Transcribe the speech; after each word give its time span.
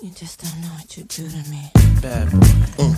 You 0.00 0.10
just 0.10 0.40
don't 0.40 0.60
know 0.60 0.68
what 0.68 0.96
you 0.96 1.02
do 1.02 1.28
to 1.28 1.50
me. 1.50 1.72
Bad 2.00 2.30
boy. 2.30 2.46
Uh. 2.78 2.94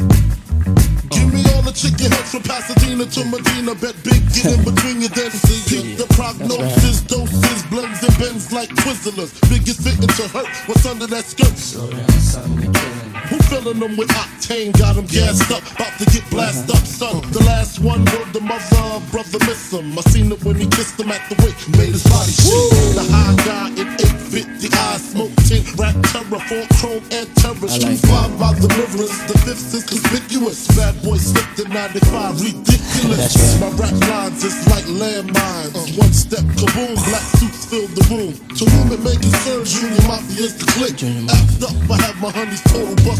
Give 1.09 1.33
me 1.33 1.41
all 1.55 1.63
the 1.63 1.73
chicken 1.73 2.13
heads 2.13 2.31
from 2.31 2.43
Pasadena 2.43 3.07
to 3.07 3.25
Medina. 3.25 3.75
Bet 3.75 3.97
big, 4.05 4.21
get 4.37 4.53
in 4.53 4.65
between 4.69 5.01
your 5.01 5.09
then 5.09 5.31
see 5.31 5.97
The 5.97 6.05
prognosis, 6.13 7.01
doses, 7.01 7.63
blends 7.71 8.03
and 8.03 8.19
bends 8.19 8.53
like 8.53 8.69
Twizzlers. 8.85 9.33
Biggest 9.49 9.81
fitting 9.81 10.13
to 10.13 10.29
hurt 10.29 10.47
what's 10.69 10.85
under 10.85 11.07
that 11.07 11.25
skirt. 11.25 11.57
Slow 11.57 11.91
down, 11.91 12.11
something 12.21 12.71
to 12.71 12.79
kill 12.79 12.89
him. 12.89 12.90
Who 13.31 13.39
filling 13.47 13.79
them 13.79 13.97
with 13.97 14.11
octane? 14.11 14.77
Got 14.77 14.97
them 14.97 15.07
gassed 15.07 15.53
up, 15.55 15.63
about 15.79 15.95
to 16.03 16.05
get 16.11 16.29
blasted 16.31 16.75
up, 16.75 16.83
son. 16.83 17.23
The 17.31 17.39
last 17.47 17.79
one 17.79 18.03
word 18.11 18.27
the 18.35 18.41
mother, 18.43 18.99
brother 19.15 19.39
miss 19.47 19.71
him. 19.71 19.97
I 19.97 20.03
seen 20.11 20.33
it 20.33 20.43
when 20.43 20.57
he 20.59 20.67
kissed 20.67 20.99
him 20.99 21.15
at 21.15 21.23
the 21.31 21.39
wake, 21.47 21.55
made 21.79 21.95
his 21.95 22.03
body 22.11 22.35
shake. 22.35 22.99
The 22.99 23.07
high 23.07 23.39
guy 23.47 23.71
in 23.79 23.87
850 24.35 24.67
eyes, 24.75 25.15
smoke 25.15 25.31
tint, 25.47 25.63
rap 25.79 25.95
terror, 26.11 26.43
four 26.51 26.67
chrome 26.83 27.07
and 27.15 27.31
terror. 27.39 27.71
Street 27.71 28.03
five 28.11 28.35
by 28.35 28.51
the 28.59 28.67
mirrors, 28.75 29.15
the 29.31 29.39
fifth 29.47 29.79
is 29.79 29.87
conspicuous. 29.87 30.67
Bad 30.75 30.99
boy 31.07 31.15
slipped 31.15 31.63
in 31.63 31.71
95, 31.71 32.35
ridiculous. 32.43 33.63
My 33.63 33.71
rap 33.79 33.95
lines 34.11 34.43
is 34.43 34.59
like 34.67 34.91
landmines. 34.91 35.79
One 35.95 36.11
step, 36.11 36.43
kaboom, 36.59 36.99
black 37.07 37.27
suits 37.39 37.63
fill 37.71 37.87
the 37.95 38.03
room. 38.11 38.35
To 38.59 38.67
whom 38.67 38.91
it 38.91 39.01
may 39.07 39.15
concern, 39.15 39.63
Junior 39.63 40.03
Mafia 40.11 40.51
is 40.51 40.59
the 40.59 40.67
click. 40.75 40.99
Act 41.31 41.63
up, 41.63 41.79
I 41.87 41.97
have 42.11 42.19
my 42.19 42.35
honey's 42.35 42.63
total 42.67 42.99
busted. 43.07 43.20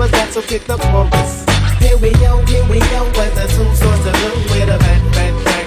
Up 0.00 0.10
guts 0.10 0.10
and 0.10 0.10
that 0.10 0.10
was 0.10 0.10
that, 0.12 0.32
so 0.32 0.40
the 0.40 0.76
chorus. 0.80 1.44
Here 1.80 1.98
we 1.98 2.10
go, 2.20 2.40
here 2.46 2.64
we 2.68 2.78
go, 2.88 3.04
with 3.04 3.34
the 3.36 3.46
two 3.52 3.68
swords 3.76 4.06
of 4.06 4.14
blue 4.16 4.40
with 4.48 4.72
a 4.72 4.78
bad, 4.78 5.02
bad 5.12 5.34
track. 5.44 5.66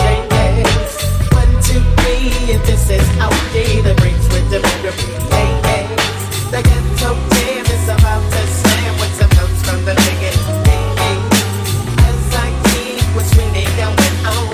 Yeah, 0.00 0.64
yes. 0.64 1.04
One, 1.32 1.52
two, 1.60 1.82
three, 2.00 2.54
and 2.54 2.62
this 2.64 2.88
is 2.88 3.04
OD, 3.20 3.84
the 3.84 3.94
breaks 4.00 4.26
with 4.32 4.48
the 4.48 4.60
bigger 4.64 4.94
Yeah, 5.28 5.68
yes. 5.68 6.50
The 6.50 6.60
ghetto 6.64 7.10
jam 7.36 7.64
is 7.68 7.84
about 7.88 8.24
to 8.24 8.42
slam 8.56 8.92
with 9.00 9.14
some 9.20 9.32
notes 9.36 9.60
from 9.68 9.80
the 9.84 9.94
bigot. 10.00 10.36
Yeah, 10.64 11.04
yeah. 11.04 12.08
As 12.08 12.34
I 12.40 12.48
keep 12.72 13.04
what's 13.12 13.32
really 13.36 13.68
going 13.76 14.24
on. 14.32 14.48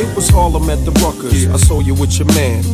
It 0.00 0.08
was 0.16 0.28
Harlem 0.30 0.70
at 0.70 0.84
the 0.84 0.92
Ruckers. 0.92 1.46
I 1.52 1.56
saw 1.58 1.80
you 1.80 1.94
with 1.94 2.18
your 2.18 2.28
man, 2.32 2.64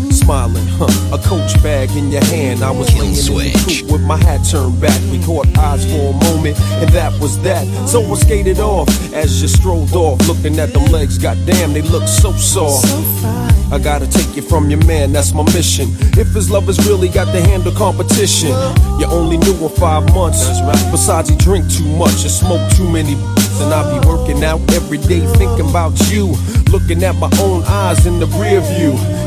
bag 1.66 1.90
in 1.96 2.12
your 2.12 2.24
hand. 2.26 2.62
I 2.62 2.70
was 2.70 2.86
laying 2.94 3.10
in 3.10 3.14
the 3.14 3.26
switch. 3.28 3.82
coupe 3.82 3.90
with 3.90 4.02
my 4.02 4.16
hat 4.16 4.40
turned 4.48 4.80
back. 4.80 5.00
We 5.10 5.18
caught 5.24 5.48
eyes 5.58 5.82
for 5.90 6.14
a 6.14 6.16
moment, 6.26 6.54
and 6.78 6.88
that 6.90 7.12
was 7.20 7.42
that. 7.42 7.66
So 7.88 7.98
I 8.12 8.14
skated 8.14 8.60
off 8.60 8.88
as 9.12 9.42
you 9.42 9.48
strolled 9.48 9.92
off, 9.94 10.16
looking 10.28 10.60
at 10.60 10.72
them 10.72 10.84
legs. 10.92 11.18
Goddamn, 11.18 11.72
they 11.72 11.82
look 11.82 12.06
so 12.06 12.30
soft. 12.30 12.86
I 13.74 13.80
gotta 13.80 14.06
take 14.06 14.36
you 14.36 14.42
from 14.42 14.70
your 14.70 14.84
man, 14.86 15.10
that's 15.10 15.32
my 15.32 15.42
mission. 15.58 15.88
If 16.14 16.28
his 16.38 16.48
love 16.48 16.66
has 16.70 16.78
really 16.86 17.08
got 17.08 17.26
to 17.34 17.40
handle 17.40 17.72
competition, 17.72 18.54
you 19.00 19.06
only 19.10 19.36
knew 19.38 19.54
him 19.54 19.70
five 19.70 20.04
months. 20.14 20.46
Besides, 20.92 21.30
he 21.30 21.36
drink 21.36 21.68
too 21.68 21.90
much 21.98 22.22
and 22.22 22.30
smoke 22.30 22.62
too 22.76 22.88
many. 22.88 23.14
And 23.58 23.74
I 23.74 23.82
be 23.90 24.06
working 24.06 24.44
out 24.44 24.60
every 24.72 24.98
day 24.98 25.26
thinking 25.40 25.68
about 25.68 25.98
you. 26.12 26.36
Looking 26.70 27.02
at 27.02 27.16
my 27.16 27.30
own 27.40 27.64
eyes 27.64 28.06
in 28.06 28.20
the 28.20 28.26
rear 28.38 28.60
view. 28.60 29.25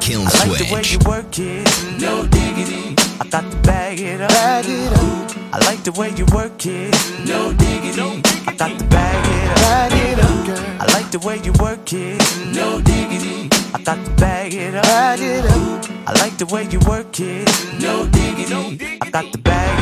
Kill 0.00 0.22
I 0.22 0.46
like 0.46 0.58
the 0.58 0.64
way 0.72 0.82
switch. 0.82 0.92
you 0.92 0.98
work 1.06 1.38
it. 1.38 2.00
No 2.00 2.26
diggity. 2.26 2.96
I 3.20 3.26
got 3.28 3.50
to 3.50 3.56
bag 3.58 4.00
it 4.00 4.20
up. 4.20 4.30
Bag 4.30 4.64
it 4.66 4.92
up. 4.92 5.31
I 5.54 5.58
like 5.66 5.84
the 5.84 5.92
way 5.92 6.08
you 6.16 6.24
work 6.32 6.64
it. 6.64 6.94
No 7.26 7.52
diggity. 7.52 8.22
I 8.46 8.54
got 8.56 8.78
to 8.78 8.84
bag 8.86 9.22
it 9.28 9.50
up. 9.50 9.56
Bag 9.56 9.92
it 9.92 10.18
up, 10.18 10.46
girl. 10.46 10.76
I 10.80 10.84
like 10.94 11.10
the 11.10 11.18
way 11.18 11.40
you 11.44 11.52
work 11.60 11.92
it. 11.92 12.20
No 12.54 12.80
diggity. 12.80 13.50
I 13.74 13.82
got 13.82 14.02
to 14.02 14.10
bag 14.12 14.54
it 14.54 14.74
up. 14.74 14.84
Bag 14.84 15.20
it 15.20 15.44
up. 15.44 16.08
I 16.08 16.12
like 16.22 16.38
the 16.38 16.46
way 16.46 16.66
you 16.70 16.80
work 16.88 17.20
it. 17.20 17.48
No 17.78 18.06
diggity. 18.08 18.98
I 19.02 19.10
got 19.10 19.30
to 19.30 19.38
bag 19.38 19.78
it. 19.78 19.81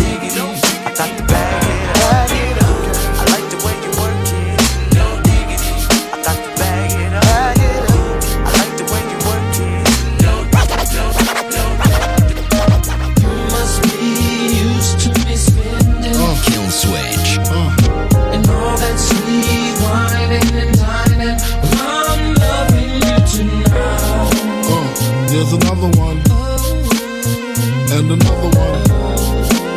And 28.01 28.13
another 28.13 28.49
one. 28.57 28.81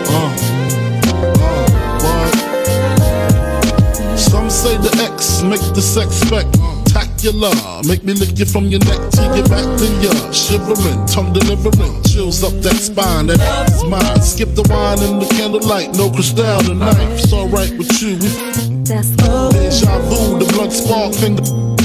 Uh, 0.08 0.32
uh, 1.12 1.28
what? 2.00 2.32
Some 4.18 4.48
say 4.48 4.78
the 4.78 4.88
X 5.12 5.42
make 5.42 5.60
the 5.74 5.82
sex 5.82 6.14
spectacular. 6.24 7.52
Make 7.86 8.02
me 8.02 8.14
lick 8.14 8.38
you 8.38 8.46
from 8.46 8.68
your 8.68 8.80
neck 8.80 9.10
to 9.10 9.22
your 9.36 9.46
back 9.52 9.68
to 9.76 9.86
your 10.00 10.32
shivering, 10.32 11.04
tongue 11.04 11.34
delivering, 11.34 12.02
chills 12.04 12.42
up 12.42 12.54
that 12.62 12.76
spine. 12.76 13.26
That 13.26 13.70
is 13.70 13.84
mine. 13.84 14.22
Skip 14.22 14.54
the 14.54 14.62
wine 14.72 15.00
and 15.00 15.20
the 15.20 15.26
candlelight, 15.36 15.92
no 15.94 16.10
crystal 16.10 16.60
tonight. 16.60 16.96
It's 17.12 17.30
alright 17.30 17.76
with 17.76 17.92
you. 18.00 18.16
We 18.16 18.30
Deja 18.84 19.98
vu, 20.08 20.38
the 20.38 20.46
blunt 20.54 20.72
spark, 20.72 21.12
finger 21.12 21.63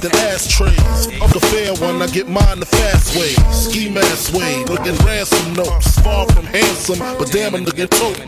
than 0.00 0.14
ashtrays. 0.30 1.08
I'm 1.20 1.30
the 1.30 1.40
fair 1.50 1.74
one, 1.82 2.02
I 2.02 2.06
get 2.06 2.28
mine 2.28 2.60
the 2.60 2.66
fast 2.66 3.16
way. 3.16 3.34
Ski 3.52 3.90
mask 3.90 4.32
way, 4.32 4.64
looking 4.64 4.94
ransom 5.04 5.54
notes. 5.54 5.98
Far 6.00 6.26
from 6.32 6.46
handsome, 6.46 6.98
but 7.18 7.30
damn 7.30 7.54
I'm 7.54 7.64
nigga 7.64 7.88
tote. 7.90 8.18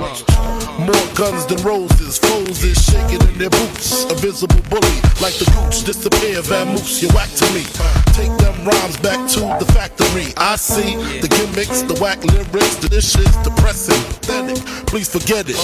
More 0.78 1.06
guns 1.14 1.46
than 1.46 1.62
roses, 1.62 2.18
foes 2.18 2.62
is 2.64 2.78
shaking 2.82 3.22
in 3.28 3.38
their 3.38 3.50
boots. 3.50 4.04
A 4.10 4.14
visible 4.14 4.60
bully, 4.68 4.98
like 5.22 5.36
the 5.38 5.46
gooch, 5.54 5.84
disappear, 5.84 6.42
vamoose, 6.42 7.02
you 7.02 7.08
whack 7.14 7.30
to 7.38 7.46
me. 7.54 7.64
Take 8.18 8.32
them 8.38 8.54
rhymes 8.66 8.96
back 8.98 9.20
to 9.36 9.40
the 9.62 9.68
factory. 9.72 10.32
I 10.36 10.56
see 10.56 10.96
the 11.20 11.28
gimmicks, 11.28 11.82
the 11.82 11.94
whack 12.00 12.22
lyrics, 12.24 12.76
the 12.76 13.00
shit's 13.00 13.36
depressing, 13.46 14.00
pathetic. 14.20 14.58
Please 14.86 15.08
forget 15.08 15.46
it. 15.48 15.60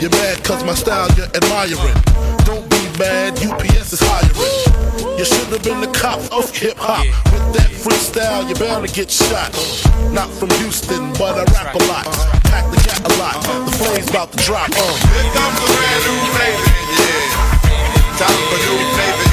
You're 0.00 0.10
mad 0.10 0.42
cause 0.44 0.64
my 0.64 0.74
style 0.74 1.08
you're 1.16 1.30
admiring. 1.34 1.96
Don't 2.44 2.68
be 2.68 2.81
mad, 3.02 3.34
UPS 3.42 3.92
is 3.92 4.00
hiring. 4.02 5.18
You 5.18 5.24
should 5.24 5.48
have 5.48 5.62
been 5.62 5.80
the 5.80 5.92
cop 5.92 6.20
of 6.32 6.50
hip 6.54 6.76
hop. 6.78 7.04
With 7.32 7.46
that 7.54 7.70
freestyle, 7.70 8.46
you're 8.46 8.58
bound 8.58 8.86
to 8.86 8.92
get 8.94 9.10
shot. 9.10 9.50
Not 10.12 10.30
from 10.30 10.50
Houston, 10.62 11.12
but 11.14 11.34
I 11.38 11.44
rap 11.52 11.74
a 11.74 11.82
lot. 11.90 12.06
Pack 12.50 12.70
the 12.70 12.80
cat 12.86 13.02
a 13.02 13.12
lot. 13.18 13.38
The 13.66 13.72
flame's 13.78 14.10
about 14.10 14.32
to 14.32 14.38
drop. 14.38 14.70
Uh. 14.70 14.94
Here 15.14 15.30
comes 15.34 15.58
a 15.58 15.68
brand 15.74 16.02
new 16.06 16.18
flavor 16.34 16.66
ear. 17.02 17.22
Time 18.18 18.40
for 18.48 18.58
new 18.66 18.78
flavor 18.94 19.31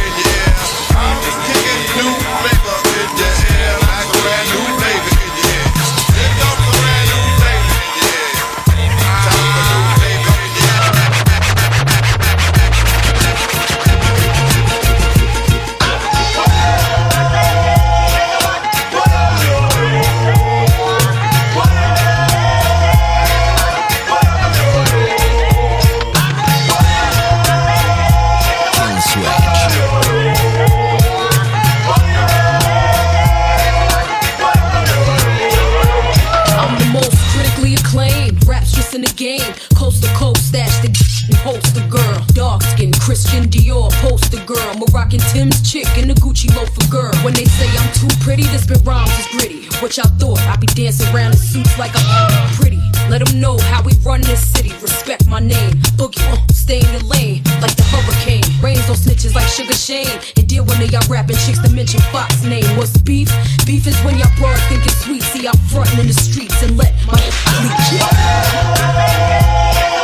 Christian 43.20 43.52
Dior 43.52 43.92
poster 44.00 44.40
girl, 44.46 44.74
Moroccan 44.80 45.20
Tim's 45.36 45.60
chick, 45.60 45.86
and 45.98 46.10
the 46.10 46.14
Gucci 46.24 46.48
loafer 46.56 46.88
girl. 46.88 47.12
When 47.20 47.34
they 47.34 47.44
say 47.44 47.68
I'm 47.68 47.92
too 47.92 48.08
pretty, 48.24 48.44
this 48.44 48.64
spit 48.64 48.80
rhymes 48.86 49.12
is 49.20 49.28
gritty. 49.28 49.68
What 49.84 49.98
y'all 49.98 50.08
thought? 50.16 50.40
I'd 50.48 50.62
be 50.62 50.68
dancing 50.68 51.14
around 51.14 51.32
in 51.32 51.38
suits 51.38 51.78
like 51.78 51.92
I'm 51.96 52.56
pretty. 52.56 52.80
Let 53.10 53.26
them 53.26 53.42
know 53.42 53.58
how 53.58 53.84
we 53.84 53.92
run 54.08 54.22
this 54.22 54.40
city. 54.40 54.72
Respect 54.82 55.28
my 55.28 55.42
name. 55.42 55.72
Boogie, 56.00 56.24
uh, 56.32 56.38
stay 56.54 56.80
in 56.80 56.88
the 56.96 57.04
lane 57.12 57.44
like 57.60 57.76
the 57.76 57.84
hurricane. 57.92 58.48
Rains 58.64 58.88
on 58.88 58.96
snitches 58.96 59.36
like 59.36 59.52
Sugar 59.52 59.76
Shane. 59.76 60.08
And 60.38 60.48
deal 60.48 60.64
when 60.64 60.80
they 60.80 60.88
y'all 60.88 61.04
rapping 61.10 61.36
chicks 61.44 61.60
to 61.60 61.70
mention 61.76 62.00
Fox 62.16 62.42
name. 62.46 62.72
What's 62.78 62.96
beef? 63.02 63.28
Beef 63.68 63.86
is 63.86 64.00
when 64.08 64.18
y'all 64.18 64.32
broad 64.40 64.56
think 64.72 64.86
it's 64.86 64.96
sweet. 65.04 65.24
See, 65.24 65.46
I'm 65.46 65.58
frontin' 65.68 66.00
in 66.00 66.08
the 66.08 66.14
streets 66.14 66.64
and 66.64 66.78
let 66.78 66.96
my 67.06 67.20
leak. 69.92 69.99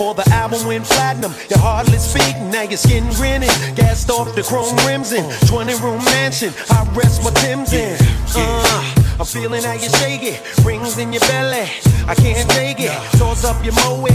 Before 0.00 0.14
the 0.14 0.30
album 0.32 0.66
went 0.66 0.82
platinum. 0.84 1.30
You 1.50 1.58
hardly 1.58 1.98
speak, 1.98 2.34
now 2.48 2.62
your 2.62 2.78
skin 2.78 3.04
grinning. 3.20 3.52
Gassed 3.76 4.08
off 4.08 4.34
the 4.34 4.42
chrome 4.42 4.74
rims 4.86 5.12
in 5.12 5.28
20 5.46 5.74
room 5.84 6.02
mansion. 6.06 6.54
I 6.70 6.88
rest 6.94 7.22
my 7.22 7.30
Tim's 7.42 7.74
in. 7.74 7.98
Uh, 8.34 8.94
I'm 9.20 9.26
feeling 9.26 9.62
how 9.62 9.74
you 9.74 9.90
shake 10.00 10.22
it. 10.22 10.40
Rings 10.64 10.96
in 10.96 11.12
your 11.12 11.20
belly. 11.28 11.68
I 12.08 12.14
can't 12.14 12.48
take 12.48 12.80
it. 12.80 12.96
Toss 13.18 13.44
up 13.44 13.62
your 13.62 13.74
moe. 13.74 14.08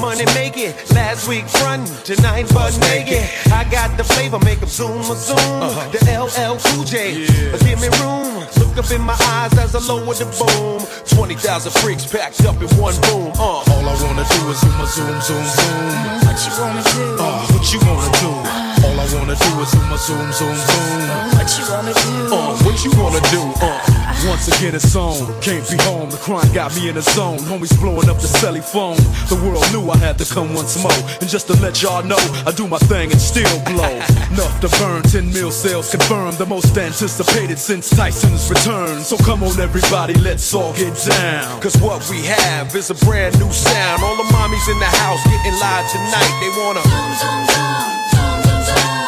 Money 0.00 0.24
make 0.34 0.56
it. 0.56 0.74
Last 0.90 1.28
week 1.28 1.46
front, 1.46 1.86
tonight 2.04 2.52
butt 2.52 2.76
naked. 2.90 3.22
I 3.52 3.62
got 3.70 3.96
the 3.96 4.02
flavor, 4.02 4.40
make 4.40 4.58
make 4.58 4.62
'em 4.62 4.68
zoom 4.68 5.02
a 5.02 5.14
zoom. 5.14 5.60
The 5.94 6.00
LL 6.18 6.58
Cool 6.64 6.82
J. 6.82 7.28
Give 7.62 7.80
me 7.80 7.88
room. 8.02 8.61
Look 8.74 8.86
up 8.86 8.90
in 8.90 9.02
my 9.02 9.12
eyes 9.12 9.52
as 9.58 9.74
I 9.76 9.80
lower 9.80 10.14
the 10.14 10.24
boom. 10.24 10.80
20,000 11.14 11.72
freaks 11.82 12.10
packed 12.10 12.42
up 12.46 12.56
in 12.56 12.68
one 12.80 12.94
room. 13.02 13.30
Uh. 13.36 13.60
All 13.60 13.64
I 13.68 14.02
wanna 14.02 14.24
do 14.24 14.50
is 14.50 14.60
zoom, 14.60 14.86
zoom, 14.86 15.20
zoom, 15.20 15.44
zoom. 15.44 16.24
What 16.24 16.40
you 16.40 16.52
wanna 16.58 16.82
do? 16.82 17.16
Uh, 17.20 17.46
what 17.52 17.70
you 17.70 17.80
wanna 17.80 18.56
do? 18.56 18.61
I 19.02 19.14
wanna 19.18 19.34
do 19.34 19.50
is 19.58 19.70
zoom, 19.72 19.90
zoom, 19.98 20.30
zoom, 20.30 20.54
zoom. 20.54 20.94
What 21.34 21.50
you 21.58 21.66
wanna 21.66 21.92
do? 21.92 22.14
Uh, 22.30 22.54
what 22.62 22.84
you 22.84 22.90
wanna 23.02 23.18
do? 23.34 23.42
Uh, 23.58 23.82
Once 24.30 24.46
again 24.46 24.76
it's 24.76 24.94
on, 24.94 25.26
can't 25.42 25.68
be 25.68 25.76
home. 25.82 26.08
The 26.08 26.18
crime 26.18 26.46
got 26.54 26.72
me 26.76 26.88
in 26.88 26.94
the 26.94 27.02
zone. 27.02 27.38
Homies 27.50 27.74
blowing 27.80 28.08
up 28.08 28.18
the 28.22 28.30
celly 28.30 28.62
phone. 28.62 28.94
The 29.26 29.34
world 29.42 29.66
knew 29.72 29.90
I 29.90 29.96
had 29.96 30.18
to 30.18 30.24
come 30.24 30.54
once 30.54 30.80
more. 30.80 30.94
And 31.20 31.28
just 31.28 31.48
to 31.48 31.54
let 31.60 31.82
y'all 31.82 32.04
know, 32.04 32.22
I 32.46 32.52
do 32.54 32.68
my 32.68 32.78
thing 32.78 33.10
and 33.10 33.20
still 33.20 33.50
blow. 33.66 33.90
Enough 34.30 34.60
to 34.60 34.68
burn, 34.78 35.02
10 35.02 35.32
mil 35.34 35.50
sales 35.50 35.90
confirmed. 35.90 36.38
The 36.38 36.46
most 36.46 36.78
anticipated 36.78 37.58
since 37.58 37.90
Tyson's 37.90 38.48
return. 38.48 39.02
So 39.02 39.16
come 39.16 39.42
on, 39.42 39.58
everybody, 39.58 40.14
let's 40.14 40.54
all 40.54 40.72
get 40.74 40.94
down. 41.10 41.60
Cause 41.60 41.76
what 41.82 42.08
we 42.08 42.22
have 42.22 42.72
is 42.76 42.90
a 42.90 42.94
brand 43.04 43.36
new 43.40 43.50
sound. 43.50 44.04
All 44.04 44.16
the 44.16 44.30
mommies 44.30 44.70
in 44.70 44.78
the 44.78 44.92
house 45.02 45.18
getting 45.26 45.58
live 45.58 45.90
tonight. 45.90 46.32
They 46.38 46.50
wanna. 46.54 47.91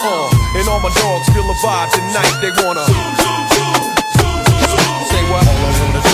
Uh, 0.06 0.28
and 0.56 0.68
all 0.68 0.80
my 0.80 0.92
dogs 1.00 1.26
feel 1.32 1.46
the 1.46 1.54
vibe 1.64 1.90
tonight. 1.90 2.36
They 2.42 2.52
wanna. 2.62 2.84
Say 5.08 5.22
what? 5.30 6.13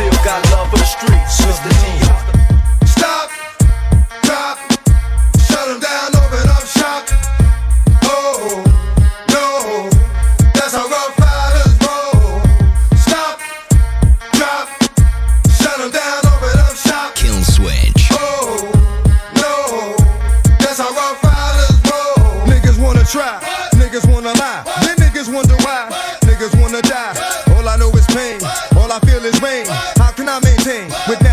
still 0.00 0.24
got 0.24 0.50
love 0.52 0.70
for 0.70 0.78
the 0.78 0.84
streets. 0.84 1.40
It's 1.40 1.58
the 1.60 2.49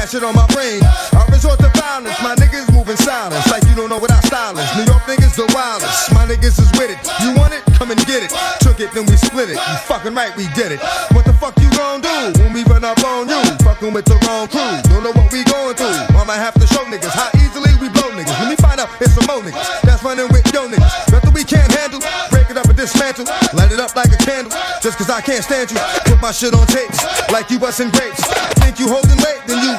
shit 0.07 0.23
on 0.23 0.33
my 0.33 0.47
brain? 0.55 0.79
I 1.11 1.27
resort 1.27 1.59
to 1.59 1.67
violence, 1.75 2.15
my 2.23 2.33
niggas 2.39 2.71
moving 2.71 2.95
silence, 2.95 3.43
like 3.51 3.63
you 3.67 3.75
don't 3.75 3.89
know 3.89 3.99
what 3.99 4.11
our 4.11 4.23
style 4.23 4.55
is. 4.55 4.67
New 4.79 4.87
York 4.87 5.03
niggas 5.03 5.35
the 5.35 5.43
wildest, 5.51 6.13
my 6.15 6.23
niggas 6.23 6.55
is 6.55 6.71
with 6.79 6.95
it. 6.95 6.99
You 7.19 7.35
want 7.35 7.53
it? 7.53 7.61
Come 7.75 7.91
and 7.91 7.99
get 8.07 8.23
it. 8.23 8.31
Took 8.63 8.79
it, 8.79 8.91
then 8.95 9.05
we 9.05 9.19
split 9.19 9.49
it. 9.51 9.59
You 9.59 9.75
fucking 9.83 10.15
right, 10.15 10.31
we 10.37 10.47
did 10.55 10.71
it. 10.71 10.79
What 11.11 11.25
the 11.25 11.33
fuck 11.33 11.59
you 11.59 11.69
gon' 11.75 12.01
do 12.01 12.15
when 12.39 12.53
we 12.53 12.63
run 12.63 12.83
up 12.87 13.03
on 13.03 13.27
you? 13.27 13.37
Fucking 13.67 13.91
with 13.91 14.05
the 14.07 14.15
wrong 14.25 14.47
crew, 14.47 14.63
don't 14.87 15.03
know 15.03 15.11
what 15.11 15.27
we 15.31 15.43
going 15.43 15.75
through. 15.75 15.97
I 16.15 16.23
might 16.23 16.39
have 16.39 16.55
to 16.55 16.65
show 16.67 16.87
niggas 16.87 17.11
how 17.11 17.27
easily 17.43 17.75
we 17.83 17.91
blow 17.91 18.07
niggas. 18.15 18.33
When 18.39 18.49
we 18.49 18.55
find 18.55 18.79
out 18.79 18.89
it's 19.03 19.11
some 19.13 19.27
more 19.27 19.43
niggas 19.43 19.67
that's 19.83 20.03
running 20.07 20.31
with 20.31 20.47
yo 20.55 20.71
niggas. 20.71 21.11
Nothing 21.11 21.33
we 21.35 21.43
can't 21.43 21.69
handle, 21.75 21.99
break 22.31 22.49
it 22.49 22.57
up 22.57 22.65
and 22.65 22.77
dismantle, 22.77 23.27
light 23.53 23.75
it 23.75 23.79
up 23.83 23.91
like 23.95 24.09
a 24.15 24.19
candle. 24.23 24.55
Just 24.79 24.97
cause 24.97 25.09
I 25.09 25.19
can't 25.19 25.43
stand 25.43 25.69
you, 25.69 25.77
put 26.07 26.21
my 26.21 26.31
shit 26.31 26.55
on 26.55 26.65
tapes 26.67 27.03
like 27.29 27.51
you 27.51 27.59
busting 27.59 27.91
grapes. 27.91 28.23
Think 28.63 28.79
you 28.79 28.87
holding 28.87 29.19
weight, 29.21 29.36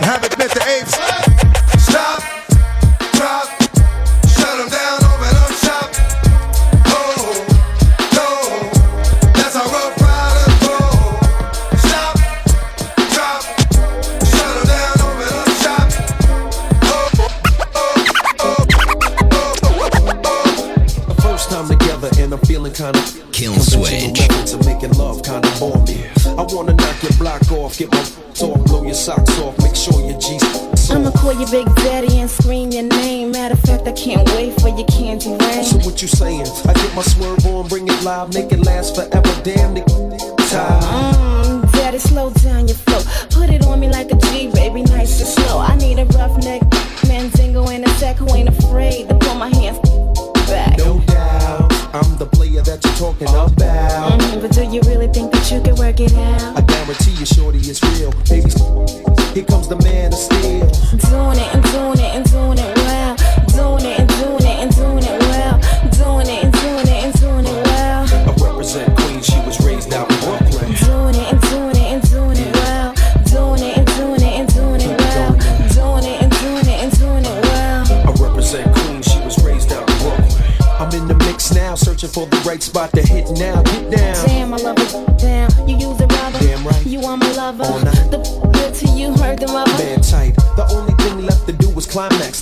haven't 0.08 0.38
met 0.38 0.50
the 0.52 0.64
apes. 0.70 1.27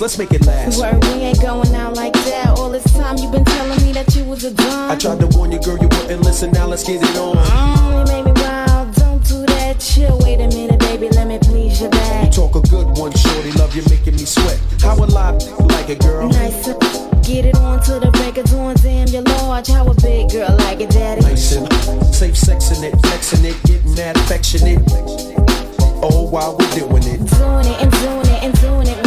Let's 0.07 0.17
make 0.17 0.31
it 0.31 0.45
last. 0.45 0.79
Word, 0.79 1.03
we 1.03 1.19
ain't 1.19 1.41
going 1.41 1.75
out 1.75 1.95
like 1.95 2.13
that. 2.13 2.57
All 2.57 2.69
this 2.69 2.85
time 2.93 3.17
you 3.17 3.29
been 3.29 3.43
telling 3.43 3.85
me 3.85 3.91
that 3.91 4.15
you 4.15 4.23
was 4.23 4.45
a 4.45 4.53
dumb. 4.53 4.89
I 4.89 4.95
tried 4.95 5.19
to 5.19 5.27
warn 5.37 5.51
you, 5.51 5.59
girl, 5.59 5.77
you 5.77 5.89
wouldn't 5.89 6.21
listen. 6.21 6.49
Now 6.51 6.65
let's 6.65 6.85
get 6.85 7.03
it 7.03 7.17
on. 7.17 7.35
Mm, 7.35 8.07
you 8.07 8.13
made 8.13 8.23
me 8.23 8.41
wild. 8.41 8.95
Don't 8.95 9.21
do 9.27 9.45
that. 9.47 9.81
Chill. 9.81 10.17
Wait 10.23 10.39
a 10.39 10.47
minute, 10.47 10.79
baby. 10.79 11.09
Let 11.09 11.27
me 11.27 11.39
please 11.39 11.81
your 11.81 11.89
You 11.89 11.99
back. 11.99 12.31
talk 12.31 12.55
a 12.55 12.61
good 12.69 12.87
one, 12.97 13.11
shorty. 13.11 13.51
Love 13.59 13.75
you, 13.75 13.83
making 13.89 14.15
me 14.15 14.23
sweat. 14.23 14.57
How 14.79 14.95
a 14.95 15.03
lot 15.11 15.43
like 15.75 15.89
a 15.89 15.95
girl? 15.95 16.29
Nice. 16.29 16.67
Get 17.27 17.43
it 17.43 17.57
on 17.57 17.83
to 17.83 17.99
the 17.99 18.09
break 18.13 18.37
of 18.37 18.45
dawn. 18.45 18.75
Damn, 18.75 19.09
you're 19.09 19.23
large. 19.23 19.67
How 19.67 19.85
a 19.87 19.93
big 19.95 20.31
girl 20.31 20.55
like 20.59 20.79
it, 20.79 20.89
daddy. 20.89 21.19
Nice 21.19 21.51
and 21.51 21.67
safe 22.15 22.35
sexing 22.35 22.81
it, 22.81 22.95
flexing 23.01 23.43
it, 23.43 23.61
getting 23.65 23.95
that 23.95 24.15
affectionate. 24.15 24.79
Oh, 26.01 26.29
while 26.31 26.55
we're 26.55 26.71
doing 26.71 27.03
it. 27.03 27.19
Doing 27.27 27.67
it 27.67 27.81
and 27.83 27.91
doing 27.91 28.27
it 28.31 28.43
and 28.43 28.61
doing 28.61 28.87
it 28.87 29.06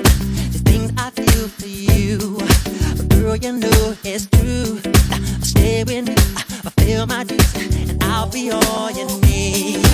you 3.41 3.53
know 3.53 3.95
it's 4.03 4.27
true. 4.27 4.79
Stay 5.41 5.83
with 5.83 6.07
me, 6.07 6.15
fulfill 6.61 7.07
my 7.07 7.23
dues, 7.23 7.55
and 7.89 8.03
I'll 8.03 8.29
be 8.29 8.51
all 8.51 8.91
you 8.91 9.07
need. 9.21 9.90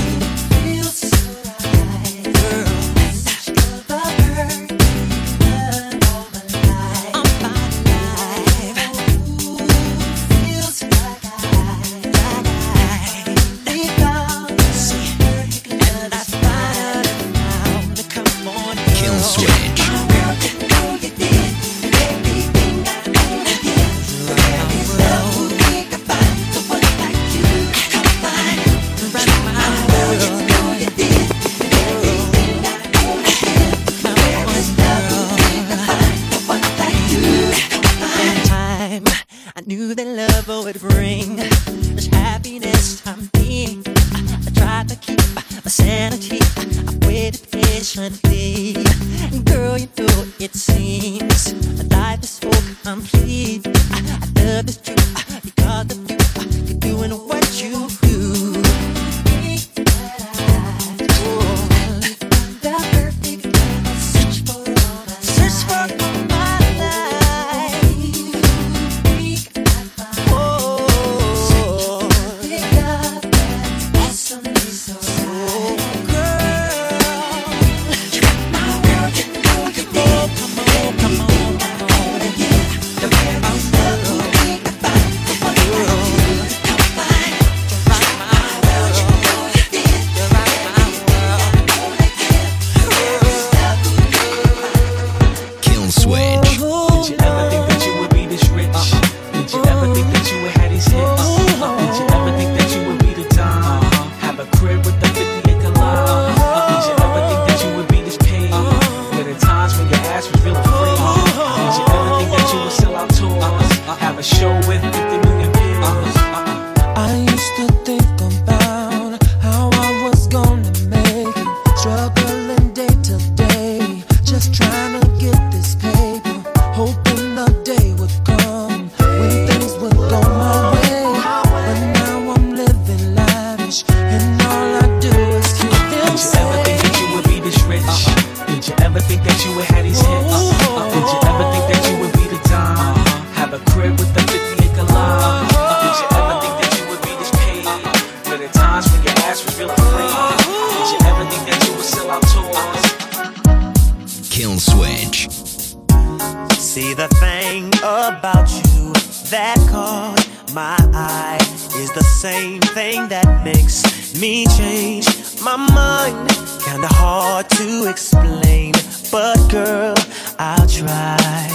Try. 170.77 171.49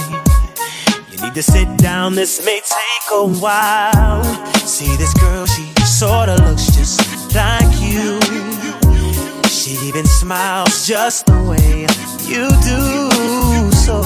You 1.11 1.17
need 1.21 1.33
to 1.33 1.43
sit 1.43 1.77
down, 1.77 2.15
this 2.15 2.45
may 2.45 2.59
take 2.59 3.07
a 3.11 3.25
while. 3.25 4.23
See 4.65 4.93
this 4.97 5.13
girl, 5.13 5.45
she 5.45 5.65
sorta 5.85 6.35
looks 6.43 6.67
just 6.75 6.99
like 7.33 7.73
you. 7.79 8.19
She 9.49 9.71
even 9.87 10.05
smiles 10.05 10.85
just 10.85 11.25
the 11.25 11.39
way 11.49 11.87
you 12.27 12.49
do. 12.71 13.71
So 13.85 14.01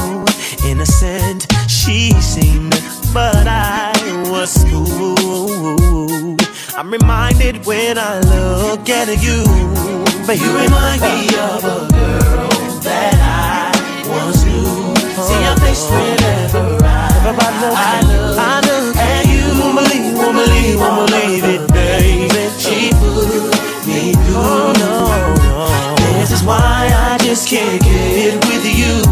innocent 0.67 1.47
she 1.67 2.12
seemed, 2.21 2.80
but 3.13 3.47
I 3.47 3.93
was 4.30 4.53
fooled. 4.69 6.41
I'm 6.77 6.91
reminded 6.91 7.65
when 7.65 7.97
I 7.97 8.19
look 8.19 8.88
at 8.89 9.08
you, 9.25 9.43
but 10.27 10.38
you 10.39 10.49
remind 10.63 11.01
me 11.01 11.27
of 11.39 11.63
a 11.63 11.88
girl 11.91 12.49
that 12.82 13.63
I. 13.63 13.66
See 15.28 15.44
your 15.44 15.58
face 15.58 15.84
whenever 15.92 16.78
I, 16.86 17.12
I 17.20 18.02
look, 18.08 18.38
I 18.40 18.62
look 18.63 18.96
at 18.96 19.26
you. 19.28 19.44
Won't 19.60 19.76
believe, 19.76 20.16
won't 20.16 20.36
believe, 20.40 20.80
won't 20.80 21.12
believe 21.12 21.44
it, 21.44 21.68
baby. 21.74 22.48
She 22.58 22.92
put 22.96 23.52
me 23.86 24.13
through. 24.13 24.34
No, 24.34 24.72
no. 24.80 25.68
This 26.20 26.32
is 26.32 26.44
why 26.44 26.90
I 26.94 27.18
just 27.20 27.50
can't 27.50 27.82
get 27.84 28.36
with 28.48 28.66
you. 28.66 29.04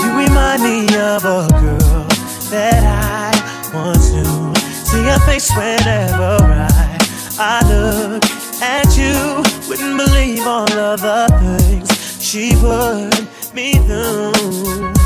You 0.00 0.16
remind 0.16 0.62
me 0.62 0.86
of 0.96 1.22
a 1.24 1.46
girl 1.60 2.06
that 2.48 2.82
I 2.88 3.28
once 3.74 4.10
knew. 4.10 4.54
See 4.88 5.04
your 5.04 5.20
face 5.28 5.50
whenever 5.54 6.40
I, 6.40 6.98
I 7.38 7.60
look 7.68 8.24
at 8.62 8.96
you. 8.96 9.44
Wouldn't 9.68 9.98
believe 9.98 10.46
all 10.46 10.72
of 10.72 11.02
the 11.02 11.28
things 11.58 12.24
she 12.24 12.54
put 12.56 13.54
me 13.54 13.74
through. 13.74 14.97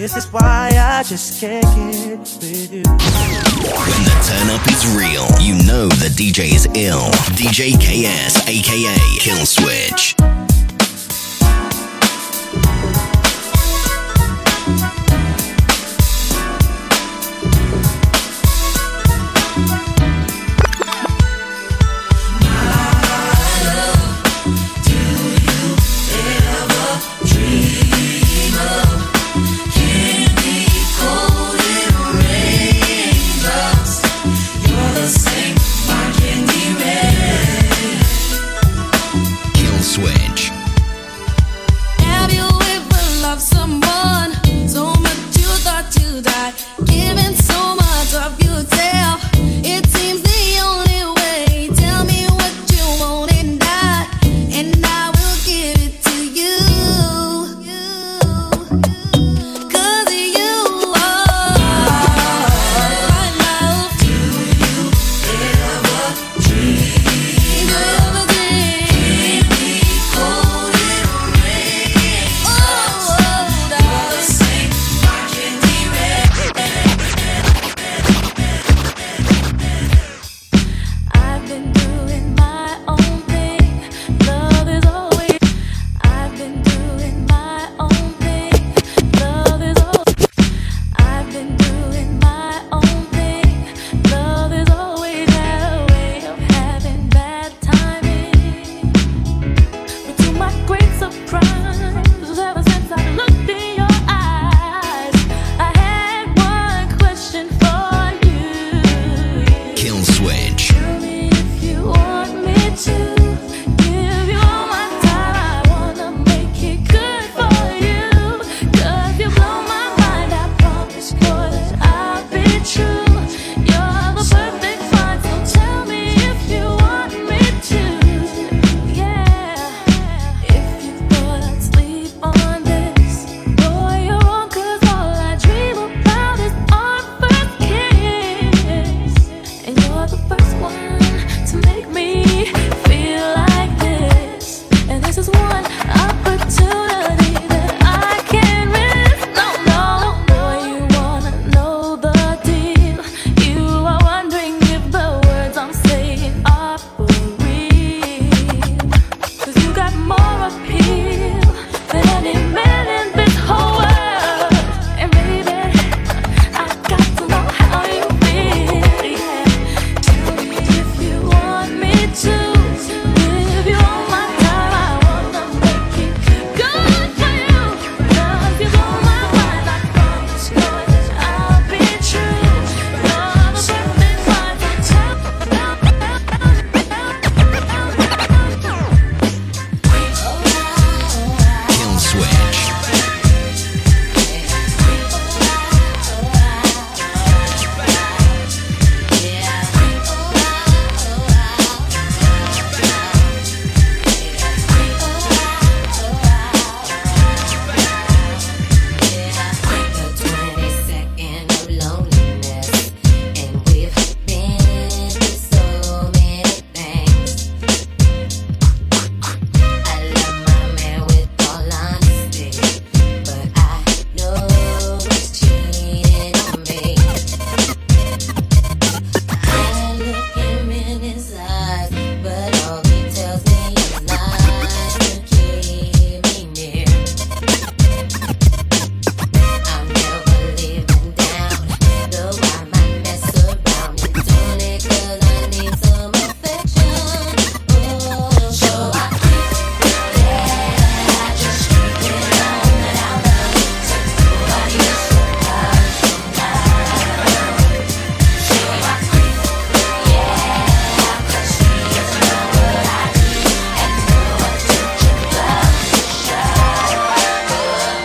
This 0.00 0.16
is 0.16 0.32
why 0.32 0.70
I 0.74 1.02
just 1.02 1.42
can't 1.42 1.62
get 1.62 2.20
with 2.20 2.72
you. 2.72 2.82
When 2.84 4.00
the 4.08 4.16
turn 4.24 4.48
up 4.48 4.66
is 4.66 4.86
real, 4.96 5.28
you 5.38 5.62
know 5.66 5.88
the 5.88 6.08
DJ 6.08 6.54
is 6.54 6.64
ill. 6.74 7.10
DJ 7.36 7.74
KS, 7.76 8.48
aka 8.48 8.96
Kill 9.18 9.44
Switch. 9.44 10.16
Kill 10.16 10.26
Switch. 10.26 10.49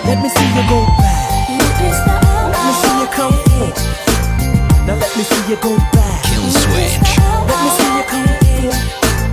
Let 0.08 0.22
me 0.22 0.30
see 0.30 0.48
you 0.56 0.64
go 0.70 0.86
back. 0.98 1.50
Let 1.50 2.64
me 2.66 2.74
see 2.82 2.96
you 3.02 3.08
come 3.08 3.34
forward. 3.34 3.78
Now 4.88 4.96
let 4.96 5.12
me 5.18 5.24
see 5.24 5.50
you 5.50 5.58
go 5.58 5.78
back. 5.94 6.24
Kill 6.24 6.46
switch. 6.50 6.98
Let 7.50 7.60
me 7.64 7.70
see 7.78 7.92
you 7.98 8.04
come 8.12 8.28
forward. 8.42 8.84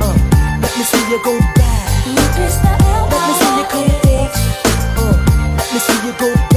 Uh, 0.00 0.16
let 0.62 0.72
me 0.76 0.84
see 0.84 1.04
you 1.10 1.18
go 1.22 1.38
back. 1.56 1.88
Let 2.06 3.22
me 3.28 3.34
see 3.40 3.52
you 3.58 3.64
come 3.72 3.90
forward. 4.00 4.32
Uh, 4.96 5.16
let 5.58 5.68
me 5.72 5.78
see 5.78 6.06
you 6.06 6.12
go 6.18 6.34
back. 6.34 6.51